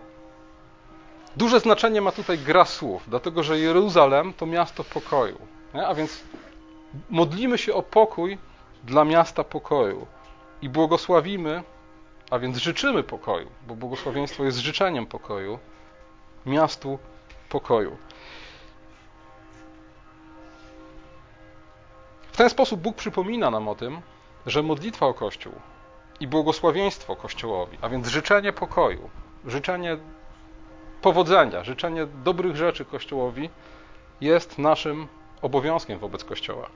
duże 1.36 1.60
znaczenie 1.60 2.02
ma 2.02 2.12
tutaj 2.12 2.38
gra 2.38 2.66
słów, 2.66 3.04
dlatego 3.08 3.44
że 3.44 3.60
Jeruzalem 3.60 4.34
to 4.34 4.46
miasto 4.46 4.84
pokoju. 4.84 5.38
Nie? 5.74 5.88
A 5.88 5.96
więc 5.96 6.24
Modlimy 7.10 7.58
się 7.58 7.74
o 7.74 7.84
pokój 7.84 8.38
dla 8.84 9.06
miasta 9.06 9.44
pokoju 9.44 10.08
i 10.62 10.70
błogosławimy, 10.70 11.64
a 12.32 12.40
więc 12.40 12.58
życzymy 12.58 13.04
pokoju, 13.04 13.50
bo 13.68 13.76
błogosławieństwo 13.76 14.44
jest 14.44 14.58
życzeniem 14.58 15.06
pokoju, 15.06 15.60
miastu 16.46 17.00
pokoju. 17.50 17.98
W 22.32 22.38
ten 22.38 22.50
sposób 22.50 22.82
Bóg 22.82 22.96
przypomina 22.96 23.52
nam 23.52 23.68
o 23.68 23.76
tym, 23.76 24.02
że 24.46 24.64
modlitwa 24.64 25.06
o 25.06 25.14
Kościół 25.14 25.54
i 26.20 26.28
błogosławieństwo 26.28 27.16
Kościołowi, 27.16 27.78
a 27.82 27.90
więc 27.90 28.08
życzenie 28.08 28.54
pokoju, 28.54 29.10
życzenie 29.46 29.98
powodzenia, 31.02 31.64
życzenie 31.64 32.06
dobrych 32.06 32.56
rzeczy 32.56 32.86
Kościołowi 32.86 33.50
jest 34.22 34.58
naszym 34.58 35.08
obowiązkiem 35.42 36.00
wobec 36.00 36.24
Kościoła. 36.24 36.70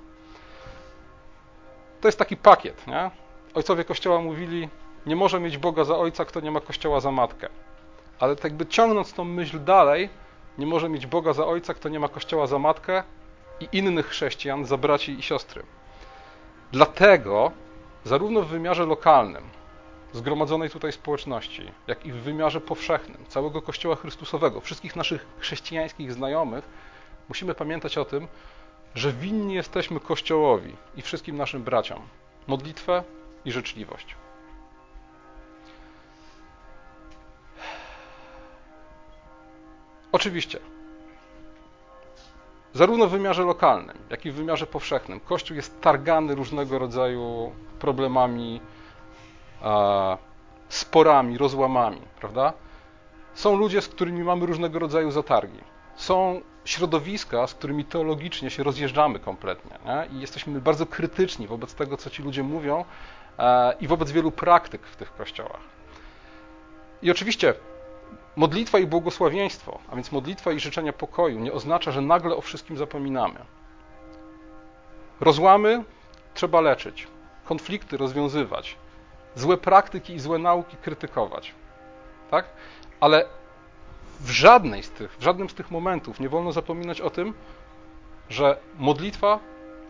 To 2.02 2.08
jest 2.08 2.20
taki 2.20 2.38
pakiet. 2.38 2.88
Nie? 2.88 3.12
Ojcowie 3.54 3.84
Kościoła 3.84 4.22
mówili, 4.22 4.70
nie 5.06 5.16
może 5.16 5.40
mieć 5.40 5.58
Boga 5.58 5.84
za 5.84 5.98
ojca, 5.98 6.26
kto 6.26 6.40
nie 6.40 6.52
ma 6.52 6.60
Kościoła 6.60 7.00
za 7.00 7.12
matkę. 7.12 7.50
Ale 8.20 8.36
tak 8.36 8.44
jakby 8.44 8.66
ciągnąc 8.66 9.14
tą 9.14 9.24
myśl 9.24 9.64
dalej, 9.64 10.10
nie 10.58 10.66
może 10.66 10.90
mieć 10.90 11.08
Boga 11.08 11.34
za 11.34 11.46
ojca, 11.46 11.74
kto 11.74 11.90
nie 11.90 12.00
ma 12.00 12.08
Kościoła 12.08 12.48
za 12.48 12.60
matkę 12.60 13.04
i 13.60 13.68
innych 13.72 14.08
chrześcijan 14.08 14.66
za 14.66 14.78
braci 14.78 15.20
i 15.20 15.22
siostry. 15.22 15.64
Dlatego 16.72 17.52
zarówno 18.04 18.42
w 18.42 18.48
wymiarze 18.48 18.86
lokalnym, 18.86 19.44
zgromadzonej 20.16 20.70
tutaj 20.70 20.92
społeczności, 20.92 21.72
jak 21.88 22.06
i 22.06 22.12
w 22.12 22.16
wymiarze 22.16 22.62
powszechnym, 22.62 23.26
całego 23.28 23.62
Kościoła 23.62 23.96
Chrystusowego, 23.96 24.62
wszystkich 24.62 24.96
naszych 24.96 25.26
chrześcijańskich 25.40 26.14
znajomych, 26.14 26.70
musimy 27.30 27.56
pamiętać 27.56 27.98
o 27.98 28.06
tym, 28.06 28.28
że 28.96 29.14
winni 29.14 29.54
jesteśmy 29.54 30.00
Kościołowi 30.00 30.76
i 30.96 31.02
wszystkim 31.02 31.38
naszym 31.38 31.64
braciom 31.64 32.02
modlitwę 32.48 33.04
i 33.46 33.52
życzliwość. 33.52 34.16
Oczywiście, 40.12 40.60
zarówno 42.74 43.08
w 43.08 43.12
wymiarze 43.12 43.44
lokalnym, 43.44 43.98
jak 44.10 44.26
i 44.26 44.32
w 44.32 44.36
wymiarze 44.36 44.68
powszechnym, 44.68 45.20
Kościół 45.20 45.56
jest 45.56 45.82
targany 45.82 46.36
różnego 46.36 46.80
rodzaju 46.80 47.52
problemami, 47.80 48.62
sporami, 50.70 51.38
rozłamami, 51.38 52.02
prawda? 52.20 52.54
Są 53.34 53.58
ludzie, 53.58 53.82
z 53.82 53.88
którymi 53.88 54.24
mamy 54.24 54.46
różnego 54.46 54.80
rodzaju 54.80 55.12
zatargi. 55.12 55.60
Są 55.96 56.42
środowiska, 56.66 57.48
z 57.48 57.54
którymi 57.54 57.86
teologicznie 57.86 58.50
się 58.50 58.64
rozjeżdżamy 58.64 59.20
kompletnie 59.20 59.78
nie? 59.86 60.18
i 60.18 60.22
jesteśmy 60.22 60.62
bardzo 60.62 60.86
krytyczni 60.86 61.48
wobec 61.48 61.74
tego, 61.74 61.98
co 61.98 62.10
ci 62.10 62.24
ludzie 62.24 62.44
mówią 62.44 62.86
e, 63.40 63.74
i 63.80 63.88
wobec 63.88 64.12
wielu 64.12 64.32
praktyk 64.32 64.88
w 64.88 64.96
tych 64.96 65.16
kościołach. 65.16 65.62
I 67.02 67.12
oczywiście 67.12 67.54
modlitwa 68.36 68.80
i 68.80 68.88
błogosławieństwo, 68.88 69.80
a 69.92 69.96
więc 69.96 70.12
modlitwa 70.12 70.52
i 70.52 70.60
życzenie 70.60 70.94
pokoju, 70.94 71.40
nie 71.40 71.54
oznacza, 71.54 71.92
że 71.92 72.02
nagle 72.02 72.36
o 72.36 72.42
wszystkim 72.42 72.78
zapominamy. 72.78 73.40
Rozłamy 75.20 75.84
trzeba 76.34 76.62
leczyć, 76.62 77.08
konflikty 77.46 77.98
rozwiązywać, 77.98 78.78
złe 79.36 79.58
praktyki 79.58 80.14
i 80.14 80.20
złe 80.20 80.38
nauki 80.38 80.78
krytykować. 80.78 81.54
Tak? 82.32 82.46
Ale 83.00 83.26
w 84.20 84.30
żadnej 84.30 84.84
z 84.84 84.90
tych, 84.90 85.18
w 85.18 85.24
żadnym 85.24 85.50
z 85.50 85.54
tych 85.54 85.72
momentów 85.72 86.20
nie 86.20 86.30
wolno 86.30 86.52
zapominać 86.52 87.02
o 87.02 87.10
tym, 87.10 87.34
że 88.30 88.58
modlitwa 88.78 89.40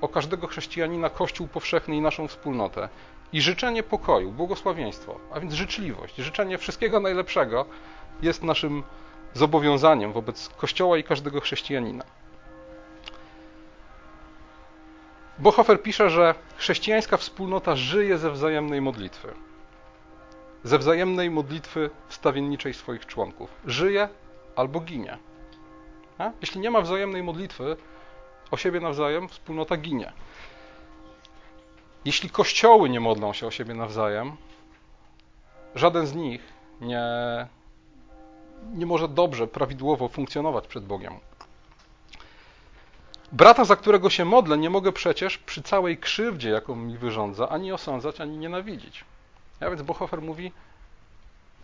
o 0.02 0.08
każdego 0.08 0.48
chrześcijanina, 0.48 1.10
Kościół 1.10 1.48
powszechny 1.48 1.96
i 1.96 2.02
naszą 2.02 2.28
wspólnotę 2.28 2.90
i 3.34 3.42
życzenie 3.42 3.84
pokoju, 3.84 4.32
błogosławieństwo, 4.32 5.20
a 5.32 5.40
więc 5.40 5.54
życzliwość, 5.54 6.16
życzenie 6.16 6.58
wszystkiego 6.58 7.00
najlepszego 7.00 7.66
jest 8.22 8.44
naszym 8.44 8.84
zobowiązaniem 9.34 10.14
wobec 10.14 10.50
Kościoła 10.50 10.98
i 10.98 11.04
każdego 11.04 11.42
chrześcijanina. 11.42 12.04
Bohofer 15.40 15.84
pisze, 15.84 16.10
że 16.10 16.36
chrześcijańska 16.58 17.18
wspólnota 17.18 17.76
żyje 17.76 18.18
ze 18.18 18.32
wzajemnej 18.32 18.82
modlitwy. 18.82 19.34
Ze 20.64 20.78
wzajemnej 20.78 21.30
modlitwy 21.30 21.90
wstawienniczej 22.08 22.74
swoich 22.74 23.06
członków. 23.06 23.50
Żyje 23.66 24.10
albo 24.56 24.80
ginie. 24.80 25.18
A? 26.18 26.32
Jeśli 26.42 26.62
nie 26.62 26.72
ma 26.72 26.82
wzajemnej 26.82 27.24
modlitwy 27.24 27.78
o 28.52 28.58
siebie 28.58 28.80
nawzajem, 28.80 29.30
wspólnota 29.30 29.78
ginie. 29.78 30.14
Jeśli 32.06 32.30
kościoły 32.30 32.90
nie 32.90 33.00
modlą 33.00 33.34
się 33.34 33.48
o 33.48 33.52
siebie 33.52 33.74
nawzajem, 33.74 34.36
żaden 35.76 36.08
z 36.08 36.16
nich 36.16 36.42
nie, 36.82 37.02
nie 38.74 38.86
może 38.86 39.08
dobrze, 39.08 39.48
prawidłowo 39.48 40.08
funkcjonować 40.08 40.68
przed 40.68 40.86
Bogiem. 40.86 41.14
Brata, 43.32 43.66
za 43.66 43.76
którego 43.76 44.10
się 44.10 44.26
modlę, 44.26 44.58
nie 44.58 44.70
mogę 44.70 44.92
przecież 44.92 45.38
przy 45.38 45.64
całej 45.64 45.98
krzywdzie, 45.98 46.50
jaką 46.50 46.76
mi 46.76 46.98
wyrządza, 46.98 47.50
ani 47.50 47.72
osądzać, 47.72 48.22
ani 48.22 48.38
nienawidzić. 48.38 49.06
Ja 49.60 49.70
więc 49.70 49.82
Bohofer 49.82 50.22
mówi, 50.22 50.52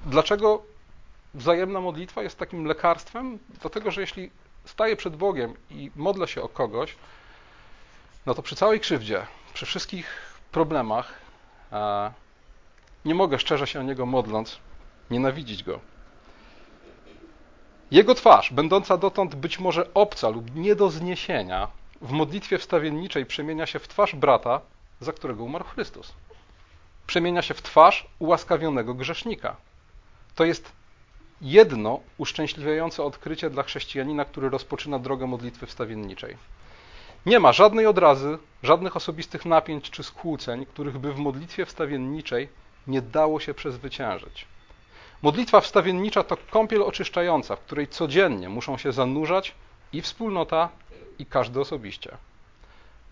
dlaczego 0.06 0.63
wzajemna 1.34 1.82
modlitwa 1.82 2.24
jest 2.24 2.38
takim 2.38 2.65
lekarstwem? 2.65 3.39
Dlatego, 3.62 3.91
że 3.91 4.02
jeśli 4.02 4.32
staję 4.65 4.95
przed 4.95 5.15
Bogiem 5.15 5.54
i 5.69 5.91
modlę 5.95 6.28
się 6.28 6.41
o 6.41 6.50
kogoś, 6.50 6.95
no 8.26 8.34
to 8.34 8.41
przy 8.41 8.56
całej 8.56 8.80
krzywdzie, 8.80 9.26
przy 9.54 9.65
wszystkich 9.65 10.08
problemach, 10.52 11.13
nie 13.06 13.15
mogę 13.15 13.39
szczerze 13.39 13.67
się 13.67 13.80
o 13.80 13.84
niego 13.84 14.06
modląc, 14.06 14.58
nienawidzić 15.10 15.63
go. 15.63 15.80
Jego 17.91 18.15
twarz, 18.15 18.54
będąca 18.54 18.97
dotąd 18.97 19.36
być 19.36 19.60
może 19.60 19.93
obca 19.93 20.30
lub 20.30 20.56
nie 20.56 20.75
do 20.75 20.89
zniesienia, 20.89 21.67
w 22.01 22.12
modlitwie 22.12 22.58
wstawienniczej 22.58 23.25
przemienia 23.25 23.65
się 23.65 23.80
w 23.80 23.88
twarz 23.88 24.15
brata, 24.15 24.62
za 24.99 25.13
którego 25.13 25.43
umarł 25.43 25.65
Chrystus. 25.65 26.13
Przemienia 27.08 27.41
się 27.41 27.54
w 27.54 27.62
twarz 27.62 28.08
ułaskawionego 28.19 28.93
grzesznika. 28.93 29.56
To 30.36 30.45
jest 30.45 30.71
jedno 31.41 31.99
uszczęśliwiające 32.17 33.04
odkrycie 33.04 33.49
dla 33.49 33.63
chrześcijanina, 33.63 34.25
który 34.25 34.49
rozpoczyna 34.49 34.99
drogę 34.99 35.27
modlitwy 35.27 35.65
wstawienniczej. 35.65 36.38
Nie 37.25 37.39
ma 37.39 37.54
żadnej 37.54 37.86
odrazy, 37.86 38.38
żadnych 38.63 38.95
osobistych 38.95 39.45
napięć 39.45 39.89
czy 39.89 40.04
skłóceń, 40.04 40.65
których 40.65 40.97
by 40.97 41.13
w 41.13 41.17
modlitwie 41.19 41.65
wstawienniczej 41.65 42.49
nie 42.88 43.01
dało 43.01 43.39
się 43.39 43.54
przezwyciężyć. 43.54 44.45
Modlitwa 45.21 45.62
wstawiennicza 45.62 46.23
to 46.23 46.38
kąpiel 46.38 46.84
oczyszczająca, 46.84 47.55
w 47.55 47.60
której 47.60 47.88
codziennie 47.88 48.49
muszą 48.49 48.77
się 48.77 48.91
zanurzać 48.91 49.55
i 49.93 50.01
wspólnota, 50.01 50.69
i 51.19 51.25
każdy 51.25 51.60
osobiście. 51.60 52.17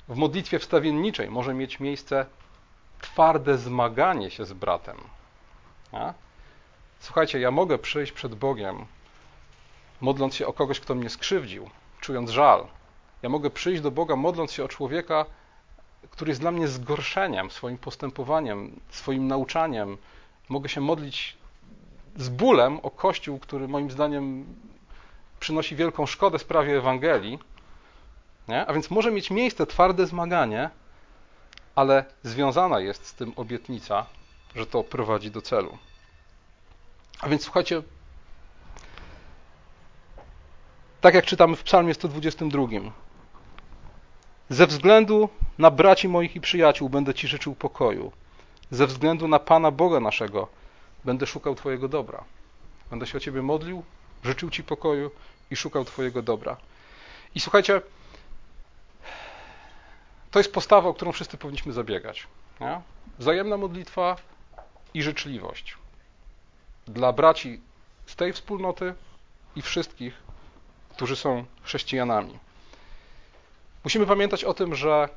W 0.07 0.15
modlitwie 0.15 0.59
wstawienniczej 0.59 1.29
może 1.29 1.53
mieć 1.53 1.79
miejsce 1.79 2.25
twarde 3.01 3.57
zmaganie 3.57 4.31
się 4.31 4.45
z 4.45 4.53
bratem. 4.53 4.97
A? 5.91 6.13
Słuchajcie, 6.99 7.39
ja 7.39 7.51
mogę 7.51 7.77
przyjść 7.77 8.11
przed 8.11 8.35
Bogiem, 8.35 8.85
modląc 10.01 10.35
się 10.35 10.47
o 10.47 10.53
kogoś, 10.53 10.79
kto 10.79 10.95
mnie 10.95 11.09
skrzywdził, 11.09 11.69
czując 11.99 12.29
żal. 12.29 12.67
Ja 13.21 13.29
mogę 13.29 13.49
przyjść 13.49 13.81
do 13.81 13.91
Boga, 13.91 14.15
modląc 14.15 14.51
się 14.51 14.63
o 14.63 14.67
człowieka, 14.67 15.25
który 16.09 16.31
jest 16.31 16.41
dla 16.41 16.51
mnie 16.51 16.67
zgorszeniem 16.67 17.51
swoim 17.51 17.77
postępowaniem, 17.77 18.79
swoim 18.89 19.27
nauczaniem. 19.27 19.97
Mogę 20.49 20.69
się 20.69 20.81
modlić 20.81 21.37
z 22.19 22.29
bólem 22.29 22.79
o 22.83 22.91
Kościół, 22.91 23.39
który 23.39 23.67
moim 23.67 23.91
zdaniem 23.91 24.45
przynosi 25.39 25.75
wielką 25.75 26.05
szkodę 26.05 26.39
sprawie 26.39 26.77
Ewangelii. 26.77 27.39
Nie? 28.47 28.65
A 28.65 28.73
więc 28.73 28.91
może 28.91 29.11
mieć 29.11 29.31
miejsce 29.31 29.65
twarde 29.65 30.07
zmaganie, 30.07 30.69
ale 31.75 32.05
związana 32.23 32.79
jest 32.79 33.05
z 33.05 33.13
tym 33.13 33.33
obietnica, 33.35 34.05
że 34.55 34.65
to 34.65 34.83
prowadzi 34.83 35.31
do 35.31 35.41
celu. 35.41 35.77
A 37.21 37.29
więc 37.29 37.43
słuchajcie, 37.43 37.81
tak 41.01 41.13
jak 41.13 41.25
czytamy 41.25 41.55
w 41.55 41.63
Psalmie 41.63 41.93
122. 41.93 42.67
Ze 44.49 44.67
względu 44.67 45.29
na 45.57 45.71
braci 45.71 46.07
moich 46.07 46.35
i 46.35 46.41
przyjaciół 46.41 46.89
będę 46.89 47.13
Ci 47.13 47.27
życzył 47.27 47.55
pokoju. 47.55 48.11
Ze 48.71 48.87
względu 48.87 49.27
na 49.27 49.39
Pana 49.39 49.71
Boga 49.71 49.99
naszego 49.99 50.58
będę 51.05 51.27
szukał 51.27 51.55
Twojego 51.55 51.87
dobra. 51.87 52.23
Będę 52.89 53.07
się 53.07 53.17
o 53.17 53.21
Ciebie 53.21 53.41
modlił, 53.41 53.83
życzył 54.23 54.49
Ci 54.49 54.63
pokoju 54.63 55.11
i 55.51 55.55
szukał 55.55 55.85
Twojego 55.85 56.21
dobra. 56.21 56.57
I 57.35 57.39
słuchajcie, 57.39 57.81
to 60.31 60.39
jest 60.39 60.53
postawa, 60.53 60.89
o 60.89 60.93
którą 60.93 61.11
wszyscy 61.11 61.37
powinniśmy 61.37 61.73
zabiegać. 61.73 62.27
Nie? 62.59 62.81
Wzajemna 63.19 63.57
modlitwa 63.57 64.15
i 64.93 65.03
życzliwość 65.03 65.77
dla 66.87 67.13
braci 67.13 67.61
z 68.05 68.15
tej 68.15 68.33
wspólnoty 68.33 68.93
i 69.55 69.61
wszystkich, 69.61 70.13
którzy 70.89 71.15
są 71.15 71.45
chrześcijanami. 71.63 72.39
Musimy 73.83 74.05
pamiętać 74.05 74.43
o 74.43 74.53
tym, 74.53 74.75
że 74.75 75.09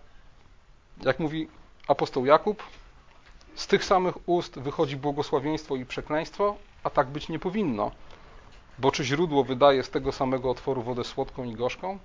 Jak 1.03 1.19
mówi 1.19 1.49
apostoł 1.89 2.27
Jakub, 2.27 2.63
z 3.55 3.67
tych 3.67 3.85
samych 3.85 4.29
ust 4.29 4.59
wychodzi 4.59 4.97
błogosławieństwo 4.97 5.77
i 5.77 5.85
przekleństwo, 5.87 6.57
a 6.85 6.91
tak 6.91 7.07
być 7.07 7.29
nie 7.29 7.39
powinno. 7.39 7.91
Bo 8.79 8.91
czy 8.91 9.05
źródło 9.05 9.45
wydaje 9.45 9.83
z 9.83 9.91
tego 9.91 10.13
samego 10.13 10.51
otworu 10.51 10.83
wodę 10.83 11.05
słodką 11.05 11.45
i 11.45 11.55
gorzką? 11.55 11.99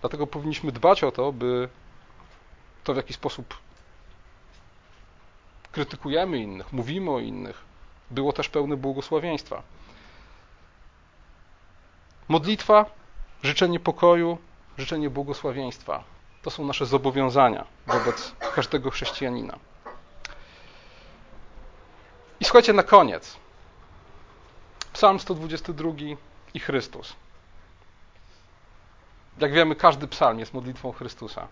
Dlatego 0.00 0.26
powinniśmy 0.26 0.72
dbać 0.72 1.04
o 1.04 1.12
to, 1.12 1.32
by 1.32 1.68
to 2.84 2.94
w 2.94 2.96
jaki 2.96 3.12
sposób 3.12 3.58
krytykujemy 5.72 6.38
innych, 6.38 6.72
mówimy 6.72 7.10
o 7.10 7.18
innych, 7.18 7.64
było 8.10 8.32
też 8.32 8.48
pełne 8.48 8.76
błogosławieństwa. 8.76 9.62
Modlitwa, 12.28 12.86
życzenie 13.42 13.80
pokoju, 13.80 14.38
życzenie 14.78 15.10
błogosławieństwa 15.10 16.04
to 16.42 16.50
są 16.50 16.64
nasze 16.64 16.86
zobowiązania 16.86 17.64
wobec 17.86 18.32
każdego 18.54 18.90
chrześcijanina. 18.90 19.58
I 22.42 22.44
słuchajcie, 22.44 22.72
na 22.72 22.82
koniec. 22.82 23.36
Psalm 24.92 25.20
122 25.20 25.90
i 26.54 26.60
Chrystus. 26.60 27.16
Jak 29.38 29.52
wiemy, 29.52 29.76
każdy 29.76 30.08
psalm 30.08 30.38
jest 30.38 30.54
modlitwą 30.54 30.92
Chrystusa. 30.92 31.48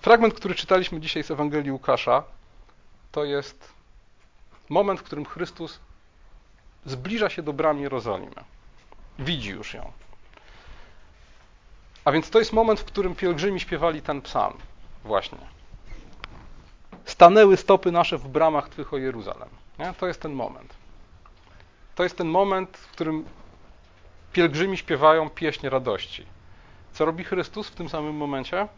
Fragment, 0.00 0.34
który 0.34 0.54
czytaliśmy 0.54 1.00
dzisiaj 1.00 1.24
z 1.24 1.30
Ewangelii 1.30 1.72
Łukasza, 1.72 2.24
to 3.12 3.24
jest 3.24 3.72
moment, 4.68 5.00
w 5.00 5.02
którym 5.02 5.24
Chrystus 5.24 5.80
zbliża 6.86 7.30
się 7.30 7.42
do 7.42 7.52
bram 7.52 7.80
Jerozolimy. 7.80 8.44
Widzi 9.18 9.50
już 9.50 9.74
ją. 9.74 9.92
A 12.04 12.12
więc 12.12 12.30
to 12.30 12.38
jest 12.38 12.52
moment, 12.52 12.80
w 12.80 12.84
którym 12.84 13.14
pielgrzymi 13.14 13.60
śpiewali 13.60 14.02
ten 14.02 14.22
psalm. 14.22 14.58
Właśnie. 15.04 15.61
Stanęły 17.04 17.56
stopy 17.56 17.92
nasze 17.92 18.18
w 18.18 18.28
bramach 18.28 18.68
Twych 18.68 18.92
o 18.94 18.98
Jeruzalem. 18.98 19.48
Nie? 19.78 19.94
To 20.00 20.06
jest 20.06 20.20
ten 20.20 20.32
moment. 20.32 20.74
To 21.94 22.02
jest 22.02 22.18
ten 22.18 22.28
moment, 22.28 22.76
w 22.76 22.90
którym 22.92 23.24
pielgrzymi 24.32 24.76
śpiewają 24.76 25.30
pieśń 25.30 25.68
radości. 25.68 26.26
Co 26.92 27.04
robi 27.04 27.24
Chrystus 27.24 27.68
w 27.68 27.74
tym 27.74 27.88
samym 27.88 28.14
momencie? 28.14 28.68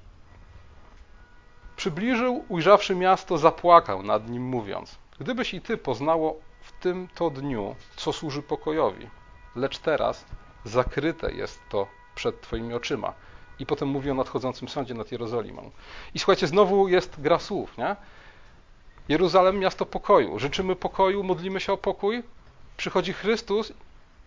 Przybliżył, 1.76 2.44
ujrzawszy 2.48 2.94
miasto, 2.94 3.38
zapłakał 3.38 4.02
nad 4.02 4.28
nim, 4.30 4.42
mówiąc: 4.42 4.98
Gdybyś 5.18 5.54
i 5.54 5.60
ty 5.60 5.76
poznało 5.76 6.40
w 6.60 6.72
tym 6.72 7.08
to 7.14 7.30
dniu, 7.30 7.76
co 7.96 8.12
służy 8.12 8.42
pokojowi, 8.42 9.08
lecz 9.56 9.78
teraz 9.78 10.24
zakryte 10.64 11.32
jest 11.32 11.60
to 11.68 11.86
przed 12.14 12.40
Twoimi 12.40 12.74
oczyma. 12.74 13.12
I 13.58 13.66
potem 13.66 13.88
mówi 13.88 14.10
o 14.10 14.14
nadchodzącym 14.14 14.68
sądzie 14.68 14.94
nad 14.94 15.12
Jerozolimą. 15.12 15.70
I 16.14 16.18
słuchajcie, 16.18 16.46
znowu 16.46 16.88
jest 16.88 17.20
gra 17.20 17.38
słów, 17.38 17.78
nie? 17.78 17.96
Jeruzalem, 19.08 19.58
miasto 19.58 19.86
pokoju. 19.86 20.38
Życzymy 20.38 20.76
pokoju, 20.76 21.22
modlimy 21.22 21.60
się 21.60 21.72
o 21.72 21.76
pokój. 21.76 22.22
Przychodzi 22.76 23.12
Chrystus 23.12 23.72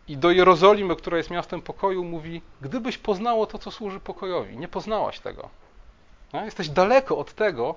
i 0.07 0.17
do 0.17 0.31
Jerozolimy, 0.31 0.95
która 0.95 1.17
jest 1.17 1.29
miastem 1.29 1.61
pokoju, 1.61 2.03
mówi: 2.03 2.41
Gdybyś 2.61 2.97
poznało 2.97 3.45
to, 3.45 3.57
co 3.57 3.71
służy 3.71 3.99
pokojowi, 3.99 4.57
nie 4.57 4.67
poznałaś 4.67 5.19
tego. 5.19 5.49
Nie? 6.33 6.39
Jesteś 6.39 6.69
daleko 6.69 7.17
od 7.17 7.33
tego, 7.33 7.75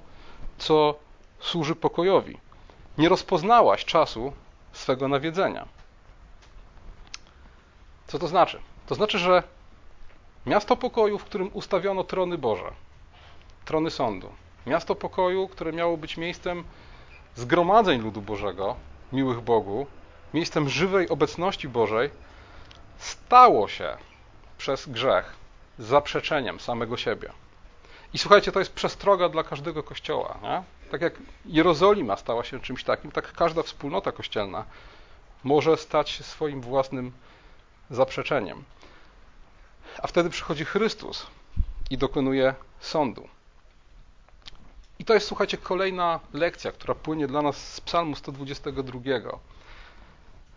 co 0.59 0.95
służy 1.41 1.75
pokojowi. 1.75 2.39
Nie 2.99 3.09
rozpoznałaś 3.09 3.85
czasu 3.85 4.33
swego 4.73 5.09
nawiedzenia. 5.09 5.69
Co 8.07 8.19
to 8.19 8.29
znaczy? 8.29 8.61
To 8.87 8.95
znaczy, 8.95 9.19
że 9.19 9.43
Miasto 10.47 10.77
pokoju, 10.77 11.19
w 11.19 11.25
którym 11.25 11.51
ustawiono 11.53 12.05
trony 12.05 12.39
Boże, 12.39 12.73
trony 13.65 13.91
sądu. 13.91 14.33
Miasto 14.67 14.95
pokoju, 14.95 15.49
które 15.49 15.73
miało 15.73 15.97
być 15.97 16.17
miejscem 16.17 16.65
zgromadzeń 17.35 18.01
ludu 18.01 18.23
Bożego, 18.23 18.77
miłych 19.13 19.41
Bogu, 19.41 19.87
miejscem 20.35 20.69
żywej 20.69 21.09
obecności 21.09 21.69
Bożej, 21.69 22.11
stało 22.99 23.69
się 23.69 23.97
przez 24.59 24.89
grzech 24.89 25.37
zaprzeczeniem 25.79 26.61
samego 26.61 26.97
siebie. 26.97 27.33
I 28.15 28.19
słuchajcie, 28.19 28.53
to 28.53 28.59
jest 28.59 28.73
przestroga 28.73 29.29
dla 29.29 29.43
każdego 29.43 29.83
kościoła. 29.83 30.39
Nie? 30.43 30.63
Tak 30.91 31.01
jak 31.01 31.15
Jerozolima 31.47 32.17
stała 32.17 32.45
się 32.45 32.61
czymś 32.61 32.85
takim, 32.85 33.13
tak 33.13 33.33
każda 33.33 33.63
wspólnota 33.63 34.13
kościelna 34.13 34.65
może 35.45 35.77
stać 35.77 36.11
się 36.11 36.25
swoim 36.25 36.61
własnym 36.61 37.13
zaprzeczeniem. 37.91 38.65
A 40.03 40.07
wtedy 40.07 40.31
przychodzi 40.31 40.65
Chrystus 40.65 41.27
i 41.91 41.99
dokonuje 41.99 42.55
sądu. 42.81 43.29
I 44.99 45.05
to 45.05 45.15
jest, 45.15 45.27
słuchajcie, 45.27 45.57
kolejna 45.59 46.21
lekcja, 46.33 46.73
która 46.73 46.95
płynie 46.95 47.27
dla 47.27 47.43
nas 47.43 47.75
z 47.75 47.81
Psalmu 47.81 48.17
122. 48.17 49.01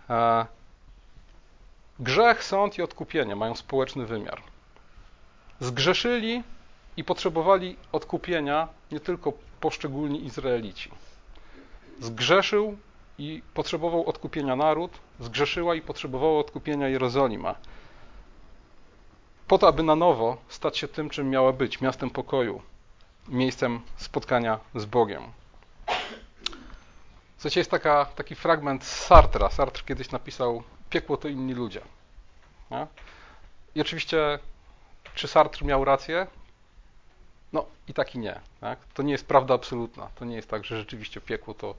E, 0.10 0.46
grzech, 2.00 2.44
sąd 2.44 2.78
i 2.78 2.82
odkupienie 2.82 3.36
mają 3.36 3.56
społeczny 3.56 4.06
wymiar. 4.06 4.42
Zgrzeszyli 5.60 6.44
i 6.98 7.04
potrzebowali 7.04 7.78
odkupienia 7.92 8.68
nie 8.92 9.00
tylko 9.00 9.34
poszczególni 9.60 10.26
Izraelici. 10.26 10.92
Zgrzeszył 12.00 12.78
i 13.18 13.42
potrzebował 13.54 14.10
odkupienia 14.10 14.56
naród, 14.56 14.92
zgrzeszyła 15.20 15.76
i 15.76 15.82
potrzebowała 15.82 16.40
odkupienia 16.40 16.88
Jerozolima 16.88 17.56
po 19.54 19.58
to, 19.58 19.68
aby 19.68 19.84
na 19.84 19.96
nowo 19.96 20.38
stać 20.48 20.78
się 20.78 20.88
tym, 20.88 21.10
czym 21.10 21.30
miała 21.30 21.54
być 21.54 21.82
miastem 21.82 22.10
pokoju, 22.10 22.62
miejscem 23.28 23.82
spotkania 23.98 24.60
z 24.76 24.86
Bogiem. 24.86 25.24
Słuchajcie, 27.38 27.60
jest 27.60 27.72
taka, 27.72 28.06
taki 28.06 28.36
fragment 28.36 28.84
z 28.84 29.06
Sartra. 29.06 29.50
Sartre 29.50 29.84
kiedyś 29.86 30.12
napisał: 30.12 30.64
Piekło 30.90 31.18
to 31.18 31.28
inni 31.28 31.54
ludzie. 31.54 31.82
Nie? 32.72 32.88
I 33.76 33.82
oczywiście, 33.82 34.40
czy 35.16 35.28
Sartre 35.28 35.68
miał 35.68 35.86
rację? 35.86 36.28
No 37.54 37.66
i 37.88 37.94
tak 37.94 38.16
i 38.16 38.20
nie. 38.20 38.40
Tak? 38.62 38.80
To 38.94 39.04
nie 39.04 39.12
jest 39.12 39.28
prawda 39.28 39.54
absolutna. 39.54 40.10
To 40.16 40.26
nie 40.26 40.36
jest 40.36 40.50
tak, 40.50 40.66
że 40.66 40.78
rzeczywiście 40.78 41.22
piekło 41.22 41.54
to 41.54 41.76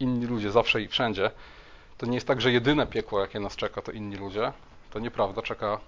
inni 0.00 0.26
ludzie 0.26 0.50
zawsze 0.50 0.82
i 0.82 0.88
wszędzie. 0.88 1.30
To 1.98 2.06
nie 2.06 2.14
jest 2.14 2.26
tak, 2.26 2.40
że 2.40 2.52
jedyne 2.52 2.86
piekło, 2.86 3.20
jakie 3.20 3.40
nas 3.40 3.56
czeka, 3.56 3.82
to 3.82 3.92
inni 3.92 4.16
ludzie. 4.16 4.52
To 4.90 4.98
nieprawda. 4.98 5.42
Czeka 5.42 5.78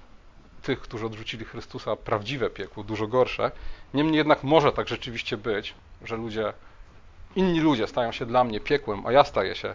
tych, 0.64 0.80
którzy 0.80 1.06
odrzucili 1.06 1.44
Chrystusa, 1.44 1.96
prawdziwe 1.96 2.50
piekło, 2.50 2.84
dużo 2.84 3.06
gorsze. 3.06 3.50
Niemniej 3.94 4.16
jednak 4.16 4.42
może 4.42 4.72
tak 4.72 4.88
rzeczywiście 4.88 5.36
być, 5.36 5.74
że 6.04 6.16
ludzie, 6.16 6.52
inni 7.36 7.60
ludzie 7.60 7.86
stają 7.86 8.12
się 8.12 8.26
dla 8.26 8.44
mnie 8.44 8.60
piekłem, 8.60 9.06
a 9.06 9.12
ja 9.12 9.24
staję 9.24 9.54
się 9.54 9.74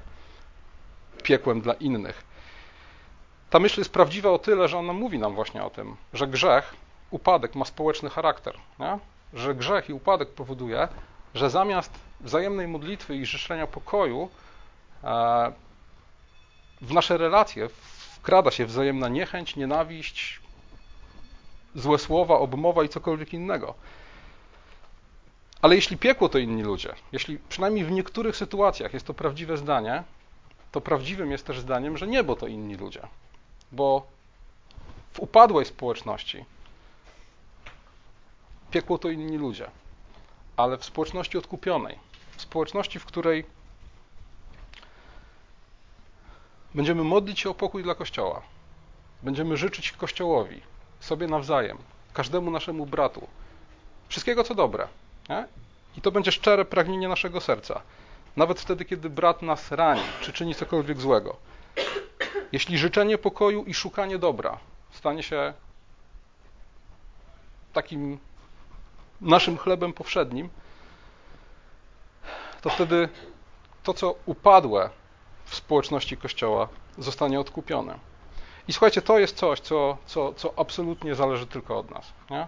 piekłem 1.23 1.61
dla 1.61 1.73
innych. 1.73 2.23
Ta 3.49 3.59
myśl 3.59 3.81
jest 3.81 3.93
prawdziwa 3.93 4.29
o 4.29 4.39
tyle, 4.39 4.67
że 4.67 4.77
ona 4.77 4.93
mówi 4.93 5.19
nam 5.19 5.35
właśnie 5.35 5.63
o 5.63 5.69
tym, 5.69 5.95
że 6.13 6.27
grzech, 6.27 6.73
upadek 7.11 7.55
ma 7.55 7.65
społeczny 7.65 8.09
charakter. 8.09 8.57
Nie? 8.79 8.99
Że 9.33 9.55
grzech 9.55 9.89
i 9.89 9.93
upadek 9.93 10.29
powoduje, 10.29 10.87
że 11.33 11.49
zamiast 11.49 11.91
wzajemnej 12.21 12.67
modlitwy 12.67 13.15
i 13.15 13.25
życzenia 13.25 13.67
pokoju 13.67 14.29
e, 15.03 15.51
w 16.81 16.93
nasze 16.93 17.17
relacje 17.17 17.69
wkrada 18.15 18.51
się 18.51 18.65
wzajemna 18.65 19.07
niechęć, 19.07 19.55
nienawiść, 19.55 20.41
złe 21.79 21.97
słowa, 21.97 22.39
obmowa 22.39 22.83
i 22.83 22.89
cokolwiek 22.89 23.33
innego. 23.33 23.73
Ale 25.61 25.75
jeśli 25.75 25.97
piekło 25.97 26.29
to 26.29 26.37
inni 26.37 26.63
ludzie, 26.63 26.93
jeśli 27.11 27.39
przynajmniej 27.49 27.85
w 27.85 27.91
niektórych 27.91 28.37
sytuacjach 28.37 28.93
jest 28.93 29.05
to 29.05 29.13
prawdziwe 29.13 29.57
zdanie, 29.57 30.03
to 30.71 30.81
prawdziwym 30.81 31.31
jest 31.31 31.45
też 31.45 31.59
zdaniem, 31.59 31.97
że 31.97 32.07
niebo 32.07 32.35
to 32.35 32.47
inni 32.47 32.75
ludzie. 32.75 33.01
Bo 33.71 34.07
w 35.13 35.19
upadłej 35.19 35.65
społeczności 35.65 36.45
piekło 38.71 38.97
to 38.97 39.09
inni 39.09 39.37
ludzie, 39.37 39.71
ale 40.57 40.77
w 40.77 40.85
społeczności 40.85 41.37
odkupionej, 41.37 41.99
w 42.37 42.41
społeczności, 42.41 42.99
w 42.99 43.05
której 43.05 43.45
będziemy 46.75 47.03
modlić 47.03 47.39
się 47.39 47.49
o 47.49 47.53
pokój 47.53 47.83
dla 47.83 47.95
Kościoła, 47.95 48.41
będziemy 49.23 49.57
życzyć 49.57 49.91
Kościołowi, 49.91 50.61
sobie 50.99 51.27
nawzajem, 51.27 51.77
każdemu 52.13 52.51
naszemu 52.51 52.85
bratu, 52.85 53.27
wszystkiego 54.07 54.43
co 54.43 54.55
dobre. 54.55 54.87
Nie? 55.29 55.47
I 55.97 56.01
to 56.01 56.11
będzie 56.11 56.31
szczere 56.31 56.65
pragnienie 56.65 57.07
naszego 57.07 57.41
serca. 57.41 57.81
Nawet 58.35 58.59
wtedy, 58.59 58.85
kiedy 58.85 59.09
brat 59.09 59.41
nas 59.41 59.71
rani, 59.71 60.01
czy 60.21 60.33
czyni 60.33 60.55
cokolwiek 60.55 61.01
złego. 61.01 61.35
Jeśli 62.51 62.77
życzenie 62.77 63.17
pokoju 63.17 63.63
i 63.63 63.73
szukanie 63.73 64.17
dobra 64.17 64.59
stanie 64.99 65.23
się 65.23 65.53
takim 67.73 68.19
naszym 69.21 69.57
chlebem 69.57 69.93
powszednim, 69.93 70.49
to 72.61 72.69
wtedy 72.69 73.09
to, 73.83 73.93
co 73.93 74.15
upadłe 74.25 74.89
w 75.45 75.55
społeczności 75.55 76.17
Kościoła, 76.17 76.67
zostanie 76.97 77.39
odkupione. 77.39 77.99
I 78.67 78.73
słuchajcie, 78.73 79.01
to 79.01 79.19
jest 79.19 79.37
coś, 79.37 79.59
co, 79.59 79.97
co, 80.05 80.33
co 80.33 80.53
absolutnie 80.59 81.15
zależy 81.15 81.47
tylko 81.47 81.77
od 81.77 81.91
nas. 81.91 82.13
Nie? 82.29 82.47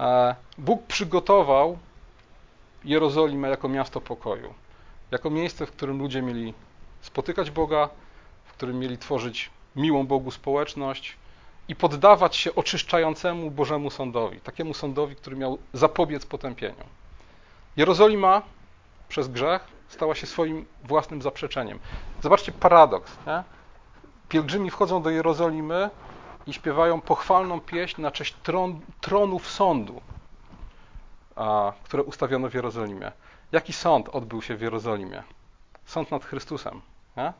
E, 0.00 0.34
Bóg 0.58 0.86
przygotował 0.86 1.78
Jerozolimę 2.84 3.48
jako 3.48 3.68
miasto 3.68 4.00
pokoju, 4.00 4.54
jako 5.10 5.30
miejsce, 5.30 5.66
w 5.66 5.72
którym 5.72 5.98
ludzie 5.98 6.22
mieli 6.22 6.54
spotykać 7.00 7.50
Boga, 7.50 7.88
w 8.44 8.52
którym 8.52 8.78
mieli 8.78 8.98
tworzyć 8.98 9.50
miłą 9.76 10.06
Bogu 10.06 10.30
społeczność 10.30 11.16
i 11.68 11.76
poddawać 11.76 12.36
się 12.36 12.54
oczyszczającemu 12.54 13.50
Bożemu 13.50 13.90
sądowi, 13.90 14.40
takiemu 14.40 14.74
sądowi, 14.74 15.16
który 15.16 15.36
miał 15.36 15.58
zapobiec 15.72 16.26
potępieniu. 16.26 16.84
Jerozolima 17.76 18.42
przez 19.08 19.28
grzech 19.28 19.64
stała 19.88 20.14
się 20.14 20.26
swoim 20.26 20.66
własnym 20.84 21.22
zaprzeczeniem. 21.22 21.78
Zobaczcie 22.22 22.52
paradoks. 22.52 23.12
Nie? 23.26 23.55
Pielgrzymi 24.28 24.70
wchodzą 24.70 25.02
do 25.02 25.10
Jerozolimy 25.10 25.90
i 26.46 26.52
śpiewają 26.52 27.00
pochwalną 27.00 27.60
pieśń 27.60 28.02
na 28.02 28.10
cześć 28.10 28.34
tron, 28.42 28.80
tronów 29.00 29.48
sądu, 29.48 30.00
a, 31.36 31.72
które 31.84 32.02
ustawiono 32.02 32.48
w 32.50 32.54
Jerozolimie. 32.54 33.12
Jaki 33.52 33.72
sąd 33.72 34.08
odbył 34.08 34.42
się 34.42 34.56
w 34.56 34.60
Jerozolimie? 34.60 35.22
Sąd 35.84 36.10
nad 36.10 36.24
Chrystusem. 36.24 36.80
Nie? 37.16 37.32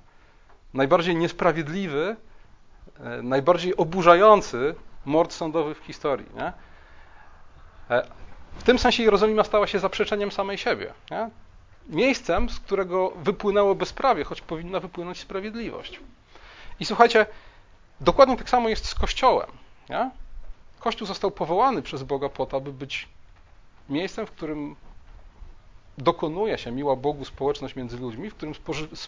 Najbardziej 0.75 1.17
niesprawiedliwy, 1.17 2.17
e, 3.01 3.23
najbardziej 3.23 3.77
oburzający 3.77 4.75
mord 5.05 5.33
sądowy 5.33 5.75
w 5.75 5.79
historii. 5.79 6.27
Nie? 6.35 6.53
E, 7.91 8.07
w 8.53 8.63
tym 8.63 8.79
sensie 8.79 9.03
Jerozolima 9.03 9.45
stała 9.45 9.67
się 9.67 9.79
zaprzeczeniem 9.79 10.33
samej 10.33 10.59
siebie. 10.59 10.93
Nie? 11.11 11.31
Miejscem, 11.89 12.49
z 12.49 12.61
którego 12.61 13.11
wypłynęło 13.11 13.75
bezprawie, 13.75 14.25
choć 14.25 14.41
powinna 14.41 14.81
wypłynąć 14.81 15.21
sprawiedliwość. 15.21 16.01
I 16.81 16.87
słuchajcie, 16.87 17.27
dokładnie 18.01 18.37
tak 18.37 18.51
samo 18.51 18.69
jest 18.69 18.87
z 18.87 18.95
Kościołem. 18.95 19.51
Nie? 19.89 20.11
Kościół 20.81 21.07
został 21.07 21.31
powołany 21.31 21.83
przez 21.83 22.03
Boga 22.03 22.29
po 22.29 22.47
to, 22.47 22.57
aby 22.57 22.73
być 22.73 23.09
miejscem, 23.89 24.27
w 24.27 24.31
którym 24.31 24.77
dokonuje 25.99 26.59
się 26.59 26.71
miła 26.71 26.97
Bogu 26.97 27.25
społeczność 27.25 27.77
między 27.77 27.99
ludźmi, 27.99 28.31
w 28.31 28.35
którym, 28.35 28.55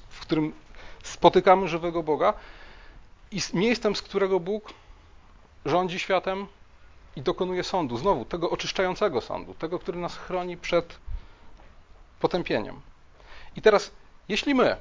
w 0.09 0.21
którym 0.21 0.53
spotykamy 1.03 1.69
żywego 1.69 2.03
Boga 2.03 2.35
i 3.33 3.41
miejscem, 3.55 3.97
z 3.97 4.03
którego 4.03 4.41
Bóg 4.41 4.73
rządzi 5.64 5.99
światem 5.99 6.47
i 7.16 7.23
dokonuje 7.23 7.64
sądu, 7.64 7.97
znowu 7.97 8.25
tego 8.25 8.51
oczyszczającego 8.51 9.21
sądu, 9.21 9.55
tego, 9.55 9.79
który 9.79 9.99
nas 9.99 10.16
chroni 10.16 10.57
przed 10.57 10.99
potępieniem. 12.21 12.81
I 13.57 13.62
teraz, 13.62 13.91
jeśli 14.29 14.55
my 14.55 14.77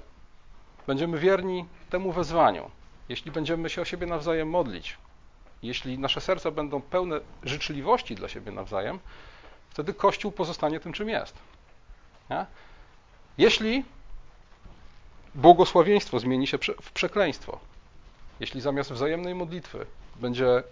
będziemy 0.87 1.19
wierni 1.19 1.65
temu 1.89 2.11
wezwaniu, 2.11 2.71
jeśli 3.09 3.31
będziemy 3.31 3.69
się 3.69 3.81
o 3.81 3.85
siebie 3.85 4.07
nawzajem 4.07 4.49
modlić, 4.49 4.97
jeśli 5.63 5.99
nasze 5.99 6.21
serca 6.21 6.51
będą 6.51 6.81
pełne 6.81 7.19
życzliwości 7.43 8.15
dla 8.15 8.27
siebie 8.27 8.51
nawzajem, 8.51 8.99
wtedy 9.69 9.93
Kościół 9.93 10.31
pozostanie 10.31 10.79
tym, 10.79 10.93
czym 10.93 11.09
jest. 11.09 11.35
Nie? 12.29 12.45
Jeśli 13.37 13.83
błogosławieństwo 15.35 16.19
zmieni 16.19 16.47
się 16.47 16.57
w 16.81 16.91
przekleństwo, 16.91 17.59
jeśli 18.39 18.61
zamiast 18.61 18.91
wzajemnej 18.91 19.35
modlitwy 19.35 19.85
będzie 20.15 20.63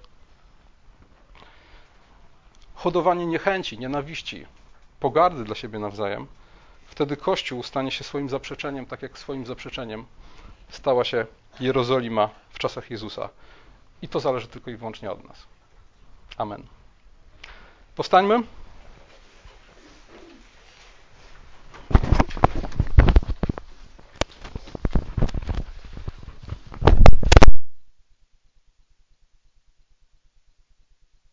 hodowanie 2.76 3.26
niechęci, 3.26 3.80
nienawiści, 3.80 4.45
pogardy 4.99 5.43
dla 5.43 5.55
siebie 5.55 5.80
nawzajem, 5.80 6.28
wtedy 6.86 7.17
Kościół 7.17 7.63
stanie 7.63 7.91
się 7.91 8.03
swoim 8.03 8.29
zaprzeczeniem, 8.29 8.86
tak 8.86 9.01
jak 9.01 9.17
swoim 9.17 9.45
zaprzeczeniem 9.45 10.05
stała 10.69 11.03
się 11.03 11.25
Jerozolima 11.59 12.29
w 12.49 12.59
czasach 12.59 12.91
Jezusa. 12.91 13.29
I 14.01 14.07
to 14.07 14.19
zależy 14.19 14.47
tylko 14.47 14.71
i 14.71 14.75
wyłącznie 14.75 15.11
od 15.11 15.27
nas. 15.27 15.45
Amen. 16.38 16.63
Powstańmy. 17.95 18.43